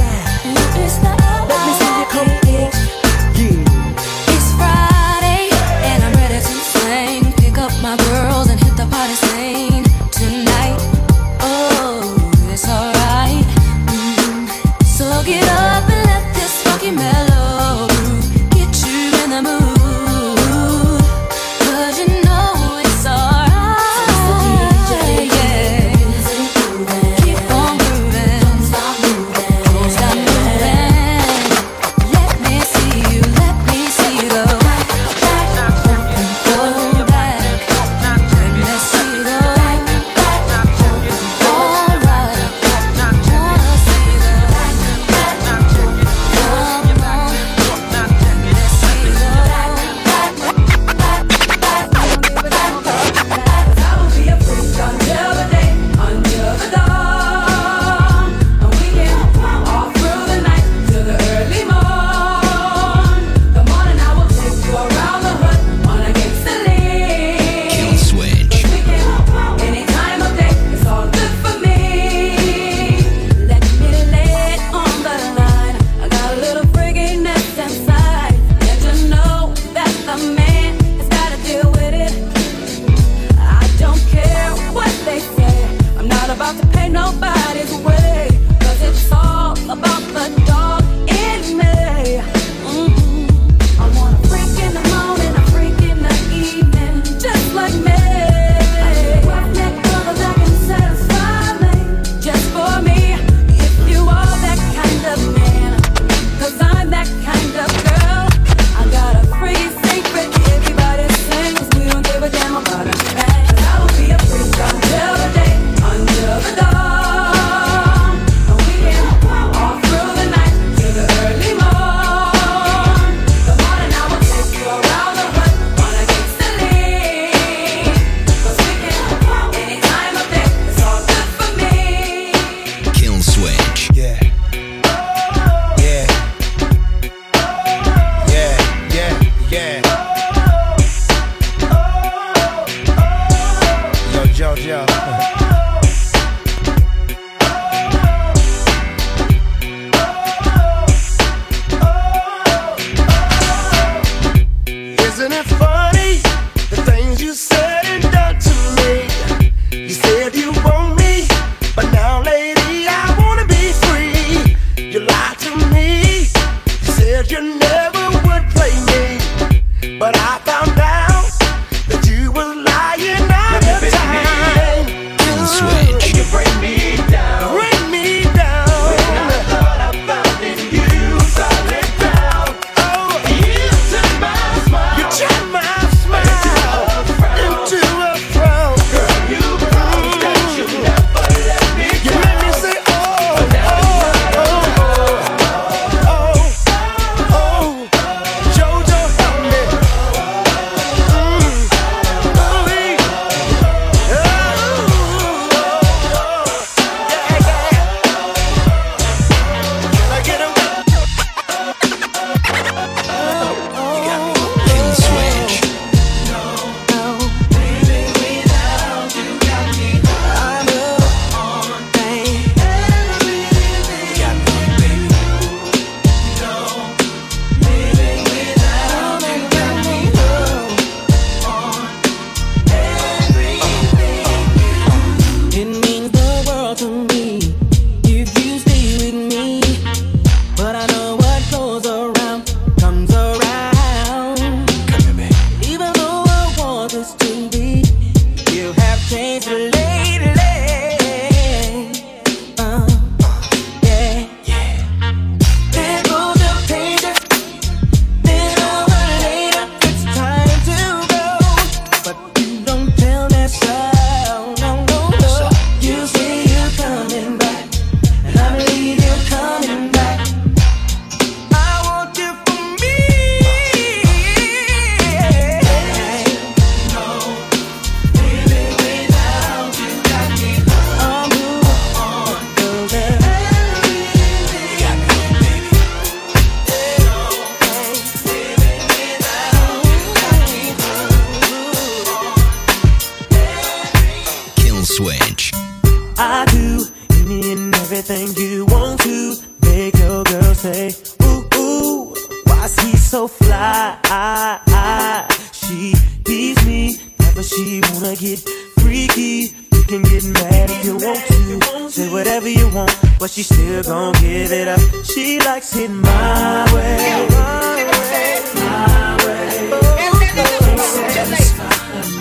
Get 310.10 310.24
mad 310.26 310.70
if 310.70 310.84
you 310.84 310.96
want 310.96 311.20
to, 311.26 311.90
say 311.90 312.08
whatever 312.10 312.48
you 312.48 312.68
want, 312.70 312.94
but 313.18 313.30
she 313.30 313.42
still 313.42 313.82
gon' 313.82 314.12
give 314.14 314.52
it 314.52 314.68
up. 314.68 314.80
She 315.04 315.38
likes 315.40 315.76
it 315.76 315.90
my 315.90 316.64
way, 316.74 317.26
my 317.30 317.84
way, 317.84 318.40
my 318.54 319.16
way. 319.24 319.70
Oh, 319.72 320.18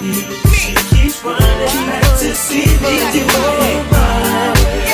me. 0.02 0.13
She 0.54 0.74
keeps 0.89 1.24
running 1.24 1.86
back 1.89 2.04
to 2.19 2.36
see 2.36 2.65
me 2.84 2.95
do 3.13 3.24
it 3.24 3.91
my 3.91 4.54
way. 4.63 4.85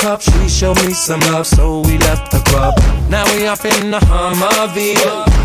Cup. 0.00 0.20
She 0.20 0.48
showed 0.48 0.76
me 0.84 0.92
some 0.92 1.20
love, 1.32 1.46
so 1.46 1.80
we 1.80 1.98
left 1.98 2.30
the 2.30 2.40
club. 2.50 2.74
Now 3.10 3.24
we 3.34 3.46
off 3.46 3.64
in 3.64 3.90
the 3.90 3.98
Humvee. 3.98 4.96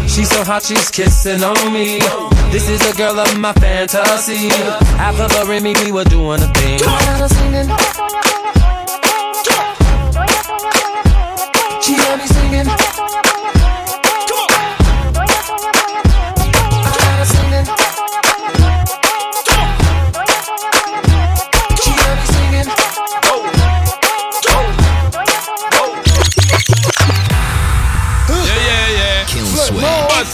She's 0.08 0.30
so 0.30 0.44
hot, 0.44 0.64
she's 0.64 0.90
kissing 0.90 1.44
on 1.44 1.74
me. 1.74 2.00
This 2.52 2.70
is 2.70 2.80
the 2.80 2.94
girl 2.98 3.20
of 3.20 3.38
my 3.38 3.54
fantasy. 3.54 4.50
After 5.00 5.28
the 5.28 5.46
Remy, 5.48 5.74
we 5.84 5.92
were 5.92 6.06
doing 6.06 6.42
a 6.42 6.48
thing. 6.54 6.80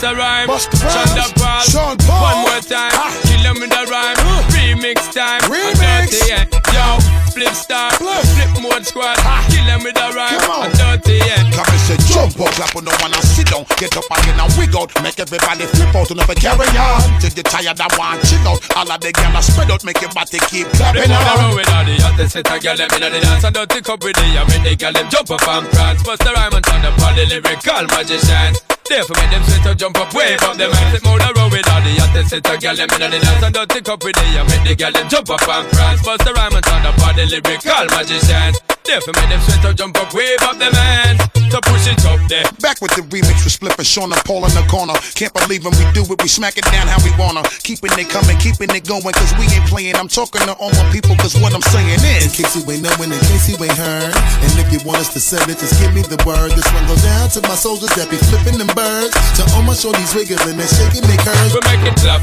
Bust 0.00 0.16
a 0.16 0.16
rhyme. 0.16 0.48
Rhymes. 0.48 1.32
Paul. 1.36 1.60
Sean 1.68 1.96
Paul. 2.08 2.24
One 2.24 2.38
more 2.48 2.64
time. 2.64 2.88
Kill 3.28 3.42
them 3.44 3.60
with 3.60 3.68
a 3.68 3.84
rhyme. 3.84 4.16
Remix 4.48 5.12
time. 5.12 5.44
Remix. 5.44 6.08
Dirty, 6.08 6.24
yeah. 6.24 6.48
Yo, 6.72 6.96
flip 7.36 7.52
star. 7.52 7.92
Flip. 8.00 8.24
Flip 8.32 8.64
mode 8.64 8.86
squad. 8.88 9.20
Kill 9.52 9.60
them 9.68 9.84
with 9.84 10.00
a 10.00 10.08
rhyme. 10.16 10.40
Come 10.40 10.64
on. 10.64 10.72
Dirty, 10.72 11.20
yeah. 11.20 11.44
Come 11.52 11.68
and 11.68 11.84
say 11.84 12.00
jump 12.08 12.32
up, 12.40 12.48
clap 12.56 12.72
on 12.80 12.88
the 12.88 12.96
one 13.04 13.12
and 13.12 13.28
sit 13.28 13.52
down. 13.52 13.68
Get 13.76 13.92
up 13.92 14.08
again 14.08 14.40
and 14.40 14.48
wig 14.56 14.72
out. 14.72 14.88
Make 15.04 15.20
everybody 15.20 15.68
flip 15.68 15.92
out 15.92 16.08
and 16.08 16.16
never 16.16 16.32
carry 16.32 16.72
on. 16.80 17.20
Till 17.20 17.36
you 17.36 17.44
tired 17.44 17.76
and 17.76 17.92
want 18.00 18.24
chill 18.24 18.40
out. 18.48 18.64
All 18.80 18.88
of 18.88 19.00
the 19.04 19.12
gyal 19.12 19.36
spread 19.44 19.68
out, 19.68 19.84
make 19.84 20.00
your 20.00 20.12
body 20.16 20.40
keep 20.48 20.64
clapping 20.80 21.12
on. 21.12 21.52
with 21.52 21.68
all 21.76 21.84
the 21.84 22.00
hottest 22.00 22.40
set 22.40 22.48
of 22.48 22.56
gyal 22.56 22.80
them 22.80 22.88
inna 22.96 23.12
the 23.12 23.20
dance 23.20 23.44
and 23.44 23.52
dirty 23.52 23.84
cup 23.84 24.00
with 24.00 24.16
the 24.16 24.24
I 24.32 24.48
make 24.48 24.80
the 24.80 24.92
them 24.96 25.12
jump 25.12 25.28
up 25.28 25.44
and 25.44 25.68
prance. 25.68 26.00
Bust 26.00 26.24
the 26.24 26.32
rhyme 26.32 26.56
and 26.56 26.64
turn 26.64 26.88
up 26.88 26.96
the 26.96 27.24
lyrical 27.28 27.84
magicians. 27.92 28.79
Therefore 28.90 29.14
make 29.22 29.30
them 29.30 29.62
to 29.62 29.74
jump 29.76 30.00
up, 30.00 30.12
wave 30.14 30.42
up 30.42 30.56
them 30.56 30.72
hands. 30.72 30.96
It 30.96 31.04
more 31.04 31.16
roll 31.16 31.48
with 31.48 31.68
all 31.70 31.80
the 31.80 31.94
hottest 32.02 32.30
set 32.30 32.44
of 32.50 32.58
gyal 32.58 32.74
them 32.74 32.88
inna 32.90 33.08
the 33.08 33.20
dance 33.24 33.44
and 33.44 33.54
dirty 33.54 33.80
cup 33.82 34.02
with 34.02 34.16
the 34.16 34.22
I 34.22 34.42
make 34.42 34.66
the 34.66 34.74
gyal 34.82 34.92
them 34.92 35.08
jump 35.08 35.30
up 35.30 35.46
and 35.46 35.70
prance. 35.70 36.02
Bust 36.02 36.24
the 36.24 36.32
rhyme 36.34 36.54
and 36.54 36.64
turn 36.64 36.84
up 36.84 36.98
all 36.98 37.14
the 37.14 37.24
lyrical 37.26 37.86
magicians. 37.94 38.69
Therefore 38.90 39.14
make 39.22 39.30
them 39.30 39.38
sweat 39.46 39.62
to 39.62 39.70
jump 39.70 39.94
up, 40.02 40.10
wave 40.10 40.42
up 40.42 40.58
them 40.58 40.74
hands. 40.74 41.22
To 41.54 41.62
push 41.62 41.86
it 41.86 42.02
up 42.10 42.18
there. 42.26 42.42
Back 42.58 42.82
with 42.82 42.90
the 42.98 43.06
remix 43.06 43.46
with 43.46 43.54
Spliff 43.54 43.78
and 43.78 43.86
Sean 43.86 44.10
and 44.10 44.18
Paul 44.26 44.42
in 44.42 44.50
the 44.50 44.66
corner. 44.66 44.98
Can't 45.14 45.30
believe 45.30 45.62
when 45.62 45.78
we 45.78 45.86
do 45.94 46.02
it, 46.10 46.18
we 46.18 46.26
smack 46.26 46.58
it 46.58 46.66
down 46.74 46.90
how 46.90 46.98
we 47.06 47.14
wanna. 47.14 47.46
Keeping 47.62 47.94
it 47.94 48.10
coming, 48.10 48.34
keeping 48.42 48.66
it 48.74 48.82
going, 48.82 49.14
cause 49.14 49.30
we 49.38 49.46
ain't 49.46 49.62
playing. 49.70 49.94
I'm 49.94 50.10
talking 50.10 50.42
to 50.42 50.58
all 50.58 50.74
my 50.74 50.82
people, 50.90 51.14
cause 51.22 51.38
what 51.38 51.54
I'm 51.54 51.62
saying 51.70 52.02
is. 52.02 52.02
In 52.02 52.34
is. 52.34 52.34
case 52.34 52.50
you 52.58 52.66
ain't 52.66 52.82
knowing, 52.82 53.14
in 53.14 53.22
case 53.30 53.46
you 53.46 53.54
ain't 53.62 53.78
heard. 53.78 54.10
And 54.10 54.50
if 54.58 54.74
you 54.74 54.82
want 54.82 54.98
us 54.98 55.14
to 55.14 55.22
send 55.22 55.46
it, 55.46 55.62
just 55.62 55.78
give 55.78 55.94
me 55.94 56.02
the 56.02 56.18
word. 56.26 56.50
This 56.58 56.66
one 56.74 56.82
goes 56.90 57.06
down 57.06 57.30
to 57.38 57.46
my 57.46 57.54
soldiers 57.54 57.94
that 57.94 58.10
be 58.10 58.18
flipping 58.26 58.58
them 58.58 58.74
birds. 58.74 59.14
To 59.38 59.46
all 59.54 59.62
my 59.62 59.78
shorties 59.78 60.18
wiggling 60.18 60.42
and 60.50 60.58
they 60.58 60.66
shaking 60.66 61.06
their 61.06 61.22
curves. 61.22 61.54
We 61.54 61.62
make 61.62 61.86
it 61.86 61.94
clap. 61.94 62.22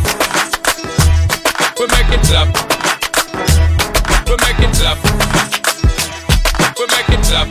We 1.79 1.87
make 1.95 2.11
it 2.11 2.23
clap. 2.27 2.47
We 4.27 4.35
make 4.35 4.59
it 4.59 4.71
clap. 4.75 5.46
Make 6.91 7.09
it 7.09 7.23
clap. 7.25 7.47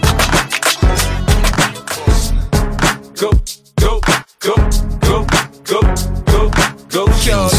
Go, 3.16 3.30
go, 3.80 4.00
go, 4.40 4.54
go, 5.00 5.26
go, 5.64 6.15
go, 6.88 7.06
shorty. 7.12 7.56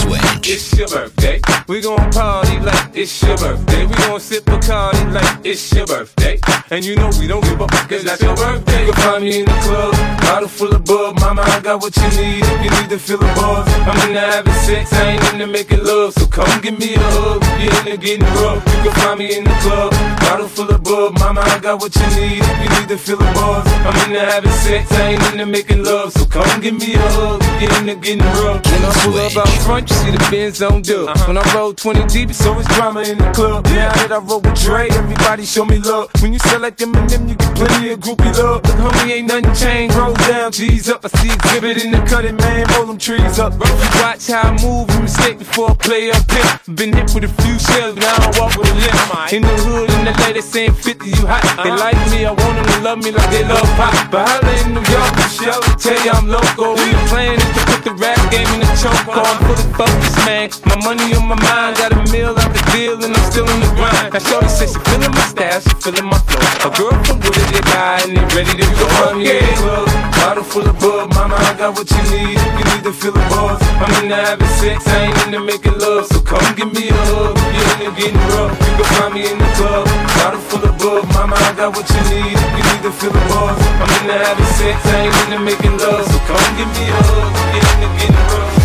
It's 0.50 0.78
your 0.78 0.88
birthday. 0.88 1.42
We 1.68 1.82
gon' 1.82 2.10
party 2.12 2.60
like 2.60 2.96
it's 2.96 3.22
your 3.22 3.36
birthday. 3.38 3.86
We 3.86 3.94
gon' 3.96 4.20
sip 4.20 4.46
Bacardi 4.46 5.14
like 5.14 5.46
it's 5.46 5.74
your 5.74 5.86
birthday. 5.86 6.40
And 6.72 6.86
you 6.86 6.96
know 6.96 7.10
we 7.20 7.28
don't 7.28 7.44
give 7.44 7.62
up 7.62 7.72
cause 7.72 8.04
that's 8.04 8.22
your 8.22 8.36
birthday. 8.36 8.86
You 8.86 8.94
can 8.94 9.02
find 9.04 9.24
me 9.24 9.40
in 9.40 9.46
the 9.46 9.58
club, 9.68 9.94
bottle 10.22 10.48
full 10.48 10.74
of 10.74 10.86
bub. 10.86 11.20
Mama, 11.20 11.42
I 11.42 11.60
got 11.60 11.82
what 11.82 11.96
you 11.98 12.10
need 12.16 12.44
if 12.44 12.64
you 12.64 12.72
need 12.80 12.90
to 12.90 12.98
feel 12.98 13.18
the 13.18 13.26
buzz. 13.36 13.68
I'm 13.68 14.08
into 14.08 14.22
having 14.22 14.54
sex, 14.54 14.94
I 14.94 15.12
ain't 15.12 15.34
into 15.34 15.48
making 15.48 15.84
love. 15.84 16.14
So 16.14 16.28
come 16.28 16.62
give 16.62 16.80
me 16.80 16.96
a 16.96 17.00
hug, 17.00 17.44
you 17.60 17.70
into 17.80 17.98
getting 17.98 18.26
rough. 18.40 18.64
You 18.72 18.90
can 18.90 18.94
find 19.02 19.20
me 19.20 19.38
in 19.38 19.44
the 19.44 19.56
club, 19.60 19.92
bottle 20.22 20.48
full 20.48 20.70
of 20.70 20.82
bub. 20.84 21.20
Mama, 21.20 21.42
I 21.42 21.60
got 21.60 21.82
what 21.82 21.94
you 21.94 22.08
need 22.16 22.40
if 22.40 22.58
you 22.64 22.70
need 22.80 22.88
to 22.88 22.98
feel 22.98 23.18
the 23.18 23.26
buzz. 23.36 23.68
I'm 23.84 23.96
into 24.08 24.24
having 24.24 24.52
sex, 24.64 24.92
I 24.94 25.12
ain't 25.12 25.24
into 25.34 25.46
making 25.46 25.84
love. 25.84 26.14
So 26.14 26.26
come 26.26 26.62
give 26.62 26.80
me 26.80 26.96
a 26.96 27.00
hug, 27.20 27.44
you 27.62 27.68
into 27.80 27.96
getting 28.00 28.24
rough. 28.40 28.64
When 28.64 28.86
I 28.86 28.92
pull 29.04 29.18
up 29.28 29.48
out 29.48 29.64
front, 29.64 29.90
you 29.90 29.96
see 29.96 30.12
the 30.12 30.28
Benz 30.32 30.62
on 30.62 30.82
dub. 30.82 31.10
Uh-huh. 31.10 31.28
When 31.28 31.38
I 31.38 31.44
roll 31.54 31.74
20 31.74 32.08
deep, 32.08 32.32
so 32.32 32.58
it's 32.60 32.68
always 32.68 32.68
drama. 32.68 33.02
in 33.02 33.18
the 33.18 33.32
club. 33.32 33.66
Now 33.66 33.92
that 33.92 34.12
I 34.12 34.20
roll 34.20 34.40
with 34.40 34.56
Dre, 34.62 34.88
everybody 34.92 35.44
show 35.44 35.66
me 35.66 35.80
love. 35.80 36.10
When 36.22 36.32
you 36.34 36.40
sell 36.40 36.62
like 36.62 36.78
them 36.78 36.96
and 36.96 37.10
them, 37.10 37.28
you 37.28 37.36
get 37.36 37.56
plenty 37.56 37.92
of 37.92 38.00
groupie 38.00 38.32
love. 38.38 38.64
But 38.64 38.78
homie, 38.80 39.12
ain't 39.12 39.28
nothing 39.28 39.54
changed. 39.56 39.96
Roll 39.96 40.14
down, 40.14 40.52
G's 40.52 40.90
up. 40.90 41.04
I 41.04 41.10
see 41.20 41.34
exhibit 41.34 41.84
in 41.84 41.92
the 41.92 42.02
cutting, 42.08 42.38
man. 42.38 42.68
Roll 42.76 42.86
them 42.86 42.98
trees 42.98 43.40
up. 43.40 43.58
Bro, 43.58 43.68
you 43.68 43.90
watch 44.00 44.28
how 44.28 44.48
I 44.48 44.52
move 44.64 44.90
and 44.92 45.04
mistake 45.04 45.40
before 45.40 45.72
I 45.72 45.76
play 45.76 46.12
up 46.12 46.24
pimp. 46.28 46.78
Been 46.78 46.94
hit 46.94 47.12
with 47.14 47.26
a 47.26 47.32
few 47.44 47.60
shells, 47.60 47.96
but 47.96 48.08
I 48.08 48.40
walk 48.40 48.56
with 48.56 48.72
a 48.72 48.76
limp. 48.76 49.34
In 49.34 49.42
the 49.42 49.56
hood, 49.68 49.90
in 49.92 50.06
the 50.06 50.14
lady 50.24 50.40
they 50.40 50.46
saying 50.46 50.74
50, 50.74 51.04
you 51.04 51.26
hot. 51.28 51.44
They 51.64 51.72
uh-huh. 51.72 51.84
like 51.84 52.00
me, 52.12 52.26
I 52.26 52.32
want 52.32 52.56
them 52.56 52.66
to 52.66 52.80
love 52.80 53.00
me 53.04 53.12
like 53.12 53.30
they 53.32 53.44
love 53.44 53.68
pop. 53.76 53.92
But 54.12 54.24
holla 54.30 54.54
in 54.64 54.78
New 54.78 54.86
York, 54.88 55.12
Michelle, 55.20 55.64
tell 55.76 56.00
you 56.06 56.12
I'm 56.12 56.28
local. 56.30 56.78
We 56.80 56.96
the 56.96 57.04
plan 57.10 57.36
is 57.36 57.52
to 57.58 57.62
put 57.66 57.82
the 57.84 57.94
rap 57.98 58.20
game 58.32 58.48
in 58.56 58.62
the 58.62 58.70
choke. 58.78 59.07
I'm 59.10 59.40
fully 59.48 59.68
focused, 59.80 60.20
man. 60.28 60.50
My 60.68 60.76
money 60.84 61.16
on 61.16 61.28
my 61.32 61.40
mind, 61.40 61.78
got 61.80 61.96
a 61.96 62.00
meal 62.12 62.36
out 62.36 62.52
the 62.52 62.60
deal, 62.76 63.00
and 63.00 63.16
I'm 63.16 63.26
still 63.32 63.48
in 63.48 63.60
the 63.64 63.72
grind. 63.80 64.12
Now, 64.12 64.20
Shorty 64.20 64.50
says 64.52 64.76
she 64.76 64.80
feeling 64.84 65.12
my 65.16 65.26
style, 65.32 65.62
she 65.64 65.74
feeling 65.80 66.08
my 66.12 66.20
flow. 66.28 66.68
A 66.68 66.70
girl 66.76 66.96
from 67.08 67.24
Wooded, 67.24 67.48
they 67.56 67.64
guy, 67.72 68.04
and 68.04 68.18
they 68.18 68.26
ready 68.36 68.52
to 68.60 68.68
go. 68.76 68.88
I'm 69.08 69.24
in 69.24 69.40
the 69.40 69.56
club, 69.64 69.88
bottle 70.20 70.44
full 70.44 70.68
of 70.68 70.76
bub. 70.80 71.14
Mama, 71.16 71.40
I 71.40 71.56
got 71.56 71.78
what 71.80 71.88
you 71.88 72.04
need 72.12 72.36
you 72.36 72.66
need 72.68 72.84
to 72.84 72.92
feel 72.92 73.16
the 73.16 73.24
buzz. 73.32 73.64
I'm 73.80 73.92
into 74.04 74.16
having 74.16 74.54
sex, 74.60 74.84
I 74.88 75.08
ain't 75.08 75.18
into 75.24 75.40
making 75.40 75.78
love. 75.80 76.06
So 76.12 76.20
come 76.20 76.44
give 76.60 76.72
me 76.76 76.90
a 76.90 76.98
hug, 77.08 77.38
you're 77.56 77.64
in 77.64 77.88
into 77.88 77.92
getting 77.96 78.24
rough. 78.36 78.52
You 78.60 78.74
can 78.76 78.88
find 78.98 79.14
me 79.16 79.22
in 79.32 79.38
the 79.40 79.50
club, 79.56 79.88
bottle 80.20 80.44
full 80.52 80.64
of 80.68 80.76
bub. 80.76 81.08
Mama, 81.16 81.40
I 81.40 81.56
got 81.56 81.72
what 81.72 81.88
you 81.88 82.02
need 82.12 82.36
you 82.36 82.64
need 82.76 82.82
to 82.84 82.92
feel 82.92 83.16
the 83.16 83.24
buzz. 83.32 83.56
I'm 83.56 83.88
into 84.04 84.16
having 84.20 84.52
sex, 84.60 84.78
I 84.84 85.08
ain't 85.08 85.16
into 85.24 85.40
making 85.40 85.76
love. 85.80 86.04
So 86.12 86.18
come 86.28 86.44
give 86.60 86.70
me 86.76 86.92
a 86.92 87.00
hug, 87.08 87.32
you're 87.56 87.64
into 87.72 87.88
getting 87.96 88.20
rough. 88.36 88.57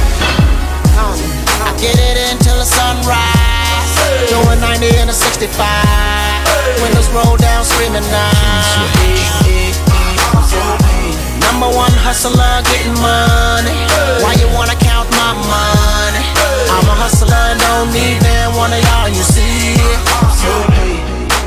The 2.62 2.70
sunrise. 2.70 3.90
Doing 4.30 4.60
90 4.62 4.86
and 5.02 5.10
a 5.10 5.12
65. 5.12 5.50
Windows 6.78 7.10
roll 7.10 7.36
down, 7.36 7.64
screaming 7.64 8.06
now. 8.06 8.30
Number 11.42 11.66
one 11.74 11.94
hustler, 12.06 12.62
getting 12.70 12.94
money. 13.02 13.74
Why 14.22 14.38
you 14.38 14.46
wanna 14.54 14.78
count 14.78 15.10
my 15.18 15.34
money? 15.34 16.22
I'm 16.70 16.86
a 16.86 16.94
hustler 16.94 17.34
and 17.34 17.58
don't 17.58 17.90
need 17.90 18.22
them 18.22 18.54
one 18.54 18.70
of 18.70 18.78
y'all, 18.78 19.10
you 19.10 19.26
see. 19.26 19.74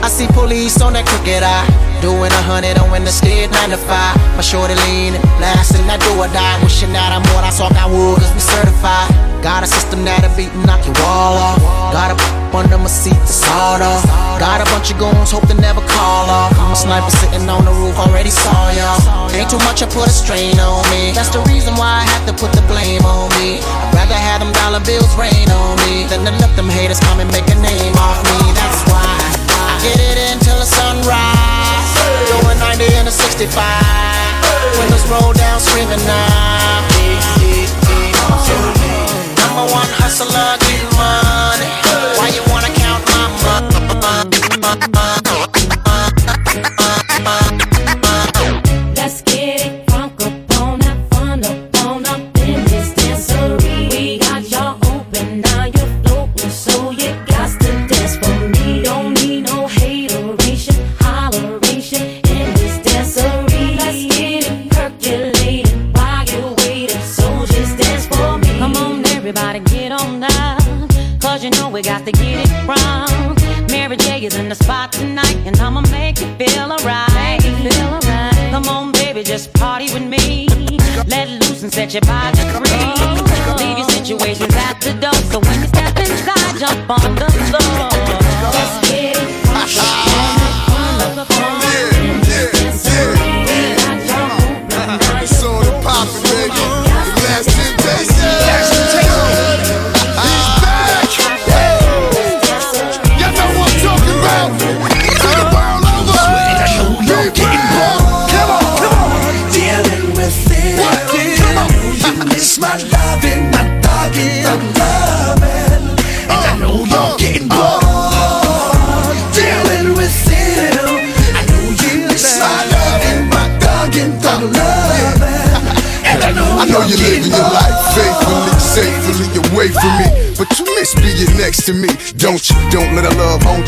I 0.04 0.10
see 0.12 0.28
police 0.28 0.82
on 0.82 0.94
that 0.94 1.06
crooked 1.08 1.44
eye. 1.44 1.68
Doing 2.02 2.32
a 2.32 2.44
hundred 2.44 2.78
on 2.78 2.92
stead 3.08 3.52
nine 3.52 3.70
to 3.70 3.78
five. 3.78 4.20
My 4.36 4.42
shorty 4.42 4.76
leaning, 4.84 5.22
blasting 5.40 5.88
that 5.88 6.02
do 6.04 6.12
or 6.20 6.28
die. 6.36 6.60
Wishing 6.62 6.92
that 6.92 7.16
I'm 7.16 7.24
what 7.34 7.44
I 7.48 7.52
saw 7.52 7.72
I 7.72 7.88
would, 7.88 8.20
cause 8.20 8.34
we 8.34 8.42
certified. 8.42 9.35
Got 9.46 9.62
a 9.62 9.70
system 9.70 10.02
that'll 10.02 10.34
beat 10.34 10.50
and 10.58 10.66
knock 10.66 10.82
your 10.90 10.98
wall 11.06 11.38
off. 11.38 11.62
Got 11.94 12.10
a 12.10 12.18
under 12.58 12.82
my 12.82 12.90
seat 12.90 13.14
to 13.14 13.30
sawed 13.30 13.78
off. 13.86 14.02
Got 14.42 14.58
a 14.58 14.66
bunch 14.74 14.90
of 14.90 14.98
goons, 14.98 15.30
hope 15.30 15.46
they 15.46 15.54
never 15.62 15.86
call 15.86 16.26
off. 16.26 16.58
I'm 16.58 16.74
a 16.74 16.76
sniper 16.76 17.14
sitting 17.22 17.46
on 17.46 17.62
the 17.62 17.70
roof, 17.70 17.94
already 18.02 18.34
saw 18.34 18.74
y'all. 18.74 19.30
Ain't 19.38 19.46
too 19.46 19.62
much, 19.70 19.86
I 19.86 19.86
put 19.86 20.10
a 20.10 20.10
strain 20.10 20.58
on 20.58 20.82
me. 20.90 21.14
That's 21.14 21.30
the 21.30 21.46
reason 21.46 21.78
why 21.78 22.02
I 22.02 22.10
have 22.10 22.26
to 22.26 22.34
put 22.34 22.58
the 22.58 22.66
blame 22.66 23.06
on 23.06 23.30
me. 23.38 23.62
I'd 23.62 23.94
rather 23.94 24.18
have 24.18 24.42
them 24.42 24.50
dollar 24.50 24.82
bills 24.82 25.14
rain 25.14 25.46
on 25.54 25.78
me 25.86 26.10
than 26.10 26.26
to 26.26 26.34
let 26.42 26.58
them 26.58 26.66
haters 26.66 26.98
come 27.06 27.22
and 27.22 27.30
make 27.30 27.46
a 27.46 27.58
name 27.62 27.94
off 28.02 28.18
me. 28.26 28.50
That's 28.58 28.82
why 28.90 29.06
I 29.06 29.78
get 29.86 30.02
it 30.02 30.18
until 30.34 30.58
the 30.58 30.66
sunrise. 30.66 31.94
Doing 32.34 32.58
90 32.82 32.98
and 32.98 33.06
a 33.06 33.14
65. 33.14 33.54
Windows 34.82 35.06
roll 35.06 35.38
down, 35.38 35.62
screaming 35.62 36.02
now. 36.10 36.56
Number 39.56 39.72
one 39.72 39.88
hustler, 39.88 40.58
getting 40.60 40.84
money. 41.00 41.70
Why 42.20 42.28
you 42.36 42.44
wanna 42.52 42.68
count 42.76 43.08
my 43.08 43.30
money? 43.42 45.35
Just 79.46 79.54
party 79.58 79.94
with 79.94 80.04
me. 80.04 80.48
Let 81.08 81.30
loose 81.30 81.64
and 81.64 81.74
set 81.74 81.94
your 81.94 82.02
body 82.02 82.38
free. 82.58 83.66
Leave 83.66 83.78
your 83.78 83.90
situations 83.90 84.56
at 84.56 84.80
the 84.82 84.94
door. 84.94 85.14
So 85.32 85.40
when 85.40 85.62
you 85.62 85.68
step 85.68 85.98
inside, 85.98 86.60
jump 86.60 86.90
on 86.90 87.16
the 87.16 87.35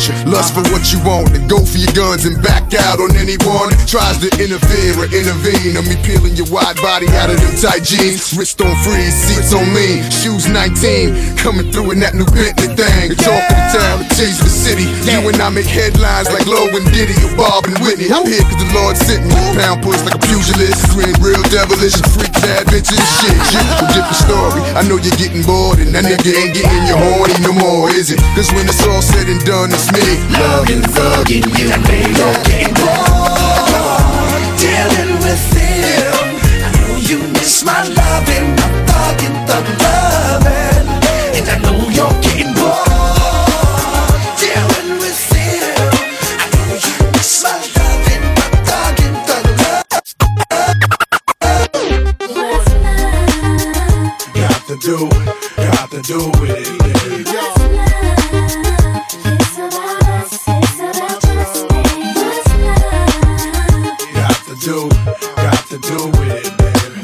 you. 0.05 0.13
Lust 0.29 0.53
for 0.53 0.61
what 0.69 0.85
you 0.93 1.01
want 1.01 1.33
and 1.33 1.49
go 1.49 1.57
for 1.57 1.77
your 1.77 1.91
guns 1.97 2.25
and 2.25 2.37
back 2.45 2.69
out 2.85 3.01
on 3.01 3.15
anyone 3.17 3.73
that 3.73 3.87
tries 3.89 4.21
to 4.21 4.29
interfere 4.37 4.93
or 4.99 5.09
intervene. 5.09 5.73
On 5.77 5.85
me 5.89 5.97
peeling 6.05 6.37
your 6.37 6.49
wide 6.53 6.77
body 6.77 7.09
out 7.17 7.33
of 7.33 7.41
them 7.41 7.53
tight 7.57 7.81
jeans. 7.81 8.37
Wrist 8.37 8.61
on 8.61 8.73
freeze, 8.85 9.15
seats 9.17 9.53
on 9.53 9.65
lean. 9.73 10.05
Shoes 10.13 10.45
19, 10.45 11.37
coming 11.41 11.71
through 11.73 11.97
in 11.97 11.99
that 12.05 12.13
new 12.13 12.27
Bentley 12.29 12.69
thing. 12.77 13.09
The 13.09 13.17
talk 13.17 13.41
of 13.41 13.57
the 13.57 13.65
town, 13.73 13.95
the 14.05 14.05
of 14.05 14.45
the 14.45 14.53
city. 14.53 14.85
You 15.09 15.25
and 15.25 15.41
I 15.41 15.49
make 15.49 15.65
headlines 15.65 16.29
like 16.29 16.45
Low 16.45 16.69
and 16.69 16.85
Diddy 16.93 17.17
or 17.25 17.33
Bob 17.33 17.65
and 17.65 17.77
Whitney. 17.81 18.13
I'm 18.13 18.27
here 18.27 18.43
cause 18.45 18.61
the 18.61 18.69
Lord 18.77 18.93
sent 18.93 19.25
me. 19.25 19.33
Pound 19.57 19.81
push 19.81 19.97
like 20.05 20.13
a 20.13 20.21
pugilist. 20.21 20.93
Grin 20.93 21.15
real 21.17 21.41
devilish 21.49 21.97
freak 22.13 22.33
bad 22.45 22.69
bitches. 22.69 23.01
Shit, 23.17 23.33
a 23.33 23.85
different 23.97 24.21
story. 24.21 24.61
I 24.77 24.85
know 24.85 25.01
you're 25.01 25.17
getting 25.17 25.41
bored 25.41 25.81
and 25.81 25.89
that 25.97 26.05
nigga 26.05 26.29
ain't 26.37 26.53
getting 26.53 26.85
your 26.85 27.01
horny 27.01 27.33
no 27.41 27.53
more, 27.57 27.89
is 27.89 28.13
it? 28.13 28.21
Cause 28.37 28.53
when 28.53 28.69
it's 28.69 28.83
all 28.85 29.01
said 29.01 29.25
and 29.25 29.41
done, 29.41 29.73
it's 29.73 29.86
me. 29.93 30.17
Loving, 30.39 30.81
thugging 30.81 31.45
you, 31.57 31.71
and 31.71 32.17
you're 32.17 32.43
getting. 32.43 33.07
Do, 64.78 64.89
got 65.36 65.65
to 65.69 65.78
do 65.80 65.97
with 66.17 66.45
it, 66.45 66.53
baby. 66.57 67.01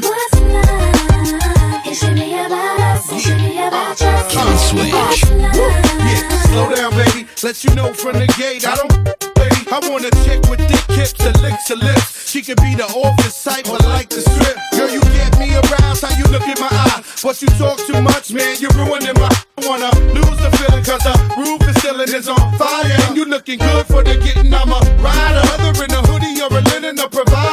Yeah, 6.04 6.20
slow 6.46 6.74
down, 6.74 6.90
baby. 6.92 7.26
Let 7.42 7.64
you 7.64 7.74
know 7.74 7.92
from 7.92 8.14
the 8.14 8.26
gate, 8.38 8.66
I 8.66 8.76
don't. 8.76 8.94
Baby, 9.34 9.60
I 9.72 9.80
want 9.90 10.04
a 10.04 10.10
chick 10.24 10.40
with 10.48 10.60
thick 10.60 10.96
hips 10.96 11.20
and 11.20 11.40
licks 11.42 11.68
her 11.68 11.76
lips. 11.76 12.30
She 12.30 12.42
could 12.42 12.58
be 12.58 12.74
the 12.74 12.84
office 12.84 13.42
type, 13.42 13.64
but 13.64 13.84
like 13.84 14.08
the 14.08 14.20
strip. 14.20 14.56
Girl, 14.72 14.90
you 14.90 15.00
get 15.18 15.38
me 15.38 15.54
aroused, 15.54 16.04
how 16.04 16.14
you 16.16 16.24
look 16.30 16.46
in 16.46 16.58
my 16.60 16.70
eye. 16.70 17.02
But 17.22 17.40
you 17.42 17.48
talk 17.58 17.78
too 17.86 18.00
much, 18.00 18.32
man, 18.32 18.56
you're 18.60 18.72
ruining 18.72 19.14
my. 19.14 19.30
I 19.58 19.66
wanna 19.66 19.90
lose 20.14 20.38
the 20.38 20.50
feeling, 20.58 20.84
cause 20.84 21.02
the 21.02 21.14
roof 21.38 21.62
is 21.68 21.76
still 21.78 21.94
island 21.94 22.14
is 22.14 22.28
on 22.28 22.58
fire. 22.58 22.96
And 23.08 23.16
you 23.16 23.24
looking 23.24 23.58
good 23.58 23.86
for 23.86 24.02
the 24.02 24.16
getting, 24.16 24.52
I'm 24.52 24.70
a 24.70 24.80
rider. 25.02 25.42
Whether 25.48 25.84
in 25.84 25.90
a 25.92 26.02
hoodie 26.06 26.40
or 26.42 26.58
a 26.58 26.60
linen, 26.62 26.98
a 26.98 27.08
provider. 27.08 27.43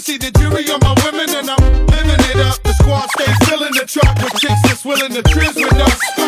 See 0.00 0.16
the 0.16 0.30
jury 0.30 0.64
on 0.70 0.80
my 0.80 0.94
women, 1.04 1.28
and 1.28 1.50
I'm 1.50 1.86
living 1.86 2.24
it 2.32 2.36
up. 2.36 2.62
The 2.62 2.72
squad 2.72 3.10
stays 3.10 3.36
still 3.44 3.62
in 3.64 3.72
the 3.72 3.84
truck 3.84 4.16
with 4.24 4.32
chicks 4.40 4.62
that's 4.62 4.82
willing 4.82 5.12
to 5.12 5.22
trizz 5.22 5.54
with 5.54 5.74
us. 5.74 6.19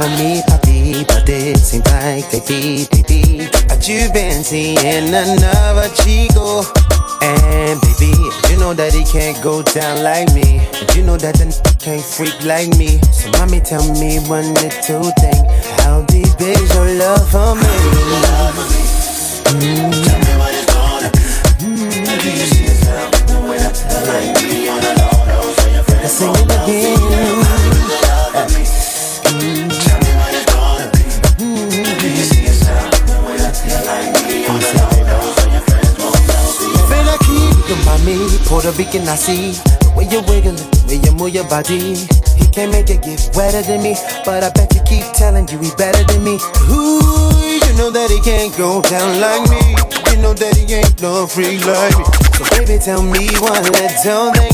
Call 0.00 0.08
me 0.10 0.42
papi, 0.42 1.06
but 1.06 1.28
it 1.28 1.58
seems 1.58 1.86
like 1.90 2.30
they 2.30 2.40
beat, 2.46 2.90
they 2.90 3.02
beat. 3.02 3.50
That 3.68 3.88
you've 3.88 4.12
been 4.12 4.44
seeing 4.44 4.78
another 4.78 5.88
chico. 5.98 6.62
And 7.20 7.80
baby, 7.80 8.14
you 8.48 8.58
know 8.58 8.74
that 8.74 8.92
he 8.94 9.04
can't 9.04 9.42
go 9.42 9.62
down 9.62 10.02
like 10.02 10.32
me. 10.34 10.62
You 10.94 11.02
know 11.04 11.16
that 11.16 11.34
the 11.38 11.50
n- 11.50 11.78
can't 11.78 12.02
freak 12.02 12.38
like 12.44 12.68
me. 12.78 13.00
So 13.10 13.30
mommy, 13.32 13.60
tell 13.60 13.82
me 13.98 14.18
one 14.28 14.54
little 14.54 15.10
thing. 15.18 15.44
How 15.82 16.04
deep 16.06 16.40
is 16.40 16.74
your 16.74 16.94
love 16.94 17.28
for 17.30 17.54
me? 17.56 18.77
Me, 38.76 38.84
Puerto 38.84 38.98
Rican, 38.98 39.08
I 39.08 39.16
see 39.16 39.52
the 39.80 39.92
way 39.96 40.04
you 40.10 40.20
wiggle 40.28 40.54
it, 40.54 40.70
the 40.72 40.84
way 40.88 41.00
you 41.04 41.12
move 41.16 41.34
your 41.34 41.48
body. 41.48 41.94
He 42.36 42.46
can't 42.52 42.72
make 42.72 42.90
it 42.90 43.02
get 43.02 43.30
wetter 43.34 43.62
than 43.62 43.82
me, 43.82 43.94
but 44.24 44.44
I 44.44 44.50
bet 44.50 44.74
you 44.74 44.82
keep 44.84 45.04
telling 45.14 45.48
you 45.48 45.58
he 45.58 45.70
better 45.76 46.04
than 46.04 46.24
me. 46.24 46.36
Ooh, 46.68 47.30
you 47.64 47.72
know 47.76 47.90
that 47.90 48.10
he 48.10 48.20
can't 48.20 48.54
go 48.56 48.82
down 48.82 49.20
like 49.20 49.48
me. 49.48 49.62
You 50.10 50.22
know 50.22 50.34
that 50.34 50.56
he 50.56 50.64
ain't 50.74 51.00
no 51.00 51.26
freak 51.26 51.64
like 51.64 51.96
me. 51.96 52.04
So 52.36 52.44
baby, 52.56 52.78
tell 52.82 53.02
me 53.02 53.28
one 53.40 53.62
little 53.62 54.32
thing. 54.32 54.32
How 54.34 54.47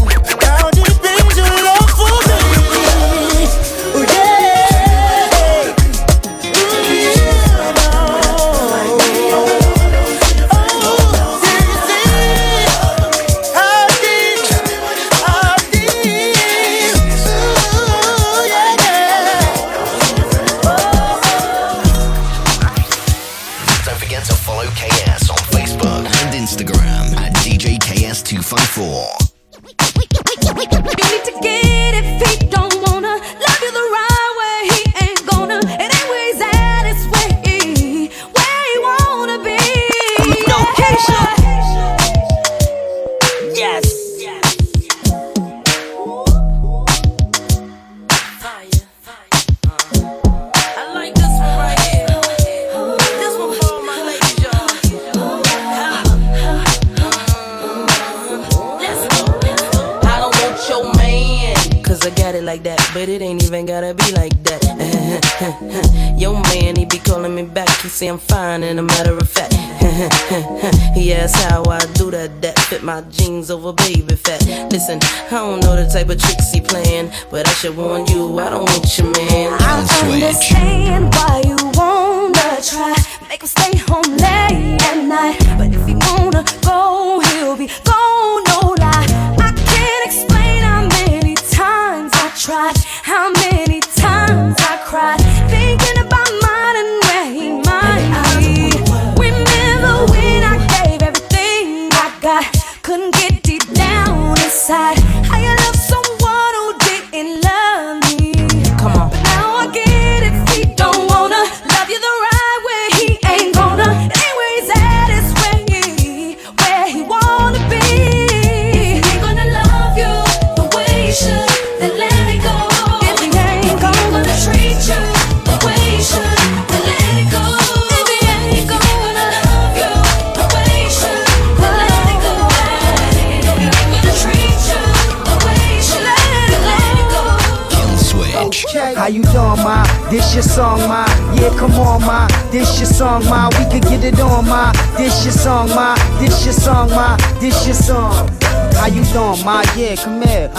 he 71.24 71.30
asks 71.30 71.42
how 71.44 71.64
I 71.64 71.80
do 71.94 72.10
that. 72.10 72.42
That 72.42 72.58
fit 72.58 72.82
my 72.82 73.00
jeans 73.02 73.50
over 73.50 73.72
baby 73.72 74.16
fat. 74.16 74.44
Listen, 74.70 74.98
I 75.02 75.30
don't 75.30 75.60
know 75.60 75.76
the 75.76 75.88
type 75.90 76.08
of 76.08 76.20
tricks 76.20 76.52
he 76.52 76.60
playing, 76.60 77.10
but 77.30 77.48
I 77.48 77.52
should 77.52 77.76
warn 77.76 78.06
you, 78.06 78.38
I 78.38 78.50
don't 78.50 78.64
want 78.64 78.98
your 78.98 79.10
man. 79.12 79.56
I 79.60 79.86
understand 80.04 81.14
why 81.14 81.42
you 81.46 81.56
wanna 81.74 82.60
try. 82.62 82.94
Make 83.28 83.42
him 83.42 83.48
stay 83.48 83.76
home 83.88 84.16
late 84.16 84.82
at 84.82 85.04
night. 85.04 85.38
But 85.58 85.68
if 85.72 85.86
he 85.86 85.94
wanna 85.94 86.44
go, 86.62 87.20
he'll 87.20 87.56
be 87.56 87.68
gone, 87.84 88.42
no 88.50 88.74
lie. 88.78 89.06
I 89.38 89.52
can't 89.70 90.06
explain 90.06 90.62
how 90.62 90.86
many 90.88 91.34
times 91.36 92.12
I 92.14 92.32
tried, 92.36 92.76
how 93.02 93.32
many 93.32 93.80
times 93.80 94.63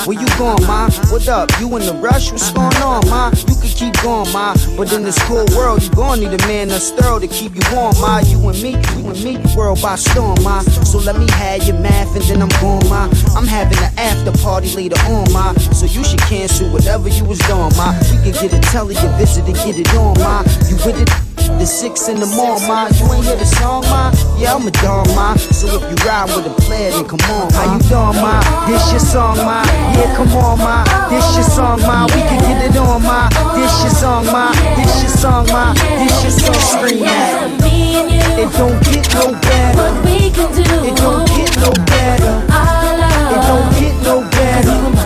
Where 0.05 0.21
you 0.21 0.27
going, 0.37 0.61
ma? 0.67 0.87
What 1.09 1.27
up? 1.27 1.49
You 1.59 1.65
in 1.77 1.81
the 1.81 1.95
rush? 1.95 2.31
What's 2.31 2.51
going 2.51 2.75
on, 2.77 3.09
ma? 3.09 3.31
You 3.49 3.55
can 3.55 3.73
keep 3.73 3.99
going, 4.03 4.31
ma. 4.31 4.53
But 4.77 4.93
in 4.93 5.01
this 5.01 5.17
cool 5.23 5.45
world, 5.57 5.81
you 5.81 5.89
gon' 5.89 6.19
need 6.19 6.31
a 6.31 6.37
man 6.45 6.67
that's 6.67 6.91
thorough 6.91 7.17
to 7.17 7.27
keep 7.27 7.55
you 7.55 7.63
warm, 7.73 7.95
ma. 7.99 8.19
You 8.19 8.37
and 8.47 8.61
me, 8.61 8.77
you 8.93 9.09
and 9.09 9.23
me, 9.23 9.41
world 9.57 9.81
by 9.81 9.95
storm, 9.95 10.37
ma. 10.43 10.61
So 10.61 10.99
let 10.99 11.17
me 11.17 11.25
have 11.31 11.63
your 11.63 11.79
math 11.79 12.15
and 12.15 12.23
then 12.25 12.43
I'm 12.43 12.53
going, 12.61 12.87
ma. 12.87 13.09
I'm 13.35 13.47
having 13.47 13.79
an 13.79 13.97
after 13.97 14.31
party 14.43 14.69
later 14.75 14.99
on, 15.09 15.25
ma. 15.33 15.53
So 15.73 15.87
you 15.87 16.03
should 16.03 16.21
cancel 16.21 16.69
whatever 16.69 17.09
you 17.09 17.25
was 17.25 17.39
doing, 17.39 17.73
ma. 17.75 17.97
We 18.11 18.31
can 18.31 18.33
get 18.33 18.53
a 18.53 18.59
telly, 18.69 18.93
a 18.97 19.17
visit, 19.17 19.45
and 19.45 19.55
get 19.55 19.79
it 19.79 19.91
on, 19.95 20.13
ma. 20.19 20.43
You 20.69 20.75
with 20.85 21.01
it? 21.01 21.34
The 21.45 21.65
six 21.65 22.09
in 22.09 22.19
the 22.19 22.25
morning, 22.25 22.67
ma. 22.67 22.89
You 22.97 23.05
ain't 23.13 23.25
hear 23.25 23.37
the 23.37 23.45
song, 23.45 23.83
ma? 23.89 24.11
Yeah, 24.37 24.55
I'm 24.55 24.67
a 24.67 24.71
dog, 24.71 25.07
ma. 25.15 25.35
So 25.37 25.67
if 25.67 25.81
you 25.85 25.97
ride 26.01 26.25
with 26.33 26.49
a 26.49 26.55
player, 26.61 26.91
then 26.91 27.05
come 27.05 27.21
on, 27.29 27.47
ma. 27.47 27.57
How 27.57 27.73
you 27.73 27.81
doing, 27.85 28.17
ma? 28.17 28.33
This 28.65 28.91
your 28.91 28.99
song, 28.99 29.37
ma. 29.37 29.61
Yeah, 29.93 30.09
come 30.17 30.33
on, 30.33 30.57
ma. 30.57 30.83
This 31.09 31.25
your 31.37 31.45
song, 31.45 31.81
ma. 31.81 32.05
We 32.09 32.21
can 32.25 32.41
get 32.49 32.69
it 32.69 32.77
on, 32.77 33.01
ma. 33.03 33.29
This 33.53 33.71
your 33.85 33.93
song, 33.93 34.25
ma. 34.25 34.51
This 34.75 35.01
your 35.01 35.13
song, 35.13 35.45
ma. 35.53 35.73
This 35.73 36.23
your 36.23 36.33
song, 36.33 36.59
scream 36.59 37.03
at 37.05 37.61
me. 37.61 37.95
It 38.41 38.51
don't 38.57 38.81
get 38.83 39.05
no 39.13 39.31
better. 39.31 39.77
What 39.77 40.05
we 40.05 40.29
can 40.29 40.49
do. 40.51 40.65
It 40.81 40.97
don't 40.97 41.25
get 41.29 41.55
no 41.61 41.71
better. 41.85 42.33
Our 42.51 42.97
love. 42.97 43.31
It 43.31 43.41
don't 43.47 43.69
get 43.79 43.95
no 44.03 44.21
better. 44.33 45.04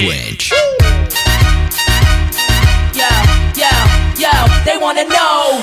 Switch. 0.00 0.50
Yo, 2.94 3.10
yo, 3.54 3.72
yo, 4.16 4.32
they 4.64 4.78
wanna 4.78 5.04
know 5.04 5.62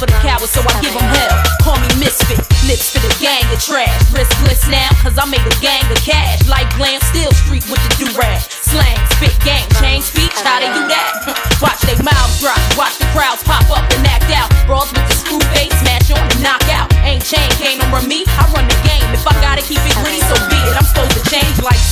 for 0.00 0.08
the 0.08 0.16
cowards, 0.24 0.48
so 0.48 0.64
I 0.64 0.72
give 0.80 0.96
them 0.96 1.04
hell. 1.12 1.36
Call 1.60 1.76
me 1.76 1.92
misfit, 2.00 2.40
lips 2.64 2.88
for 2.88 3.04
the 3.04 3.12
gang 3.20 3.44
of 3.52 3.60
trash. 3.60 3.92
Riskless 4.08 4.64
now, 4.72 4.88
cause 5.04 5.20
I 5.20 5.28
made 5.28 5.44
a 5.44 5.56
gang 5.60 5.84
of 5.92 6.00
cash. 6.00 6.40
Like 6.48 6.72
glam, 6.80 7.04
still 7.12 7.28
street 7.44 7.68
with 7.68 7.84
the 7.84 7.92
do-rag. 8.00 8.40
Slang, 8.48 8.96
spit, 9.20 9.36
gang, 9.44 9.68
change 9.76 10.08
speech, 10.08 10.32
how 10.40 10.56
they 10.56 10.72
do 10.72 10.88
that? 10.88 11.36
watch 11.60 11.84
they 11.84 12.00
mouths 12.00 12.40
drop, 12.40 12.56
watch 12.80 12.96
the 12.96 13.04
crowds 13.12 13.44
pop 13.44 13.68
up 13.68 13.84
and 13.92 14.08
act 14.08 14.32
out. 14.32 14.48
Brawls 14.64 14.88
with 14.96 15.04
the 15.04 15.16
screw 15.20 15.42
face, 15.52 15.76
smash 15.84 16.08
on 16.16 16.24
and 16.24 16.40
knock 16.40 16.64
out. 16.72 16.88
Ain't 17.04 17.20
chain, 17.20 17.44
can't 17.60 17.84
run 17.92 18.08
me, 18.08 18.24
I 18.40 18.48
run 18.56 18.64
the 18.64 18.79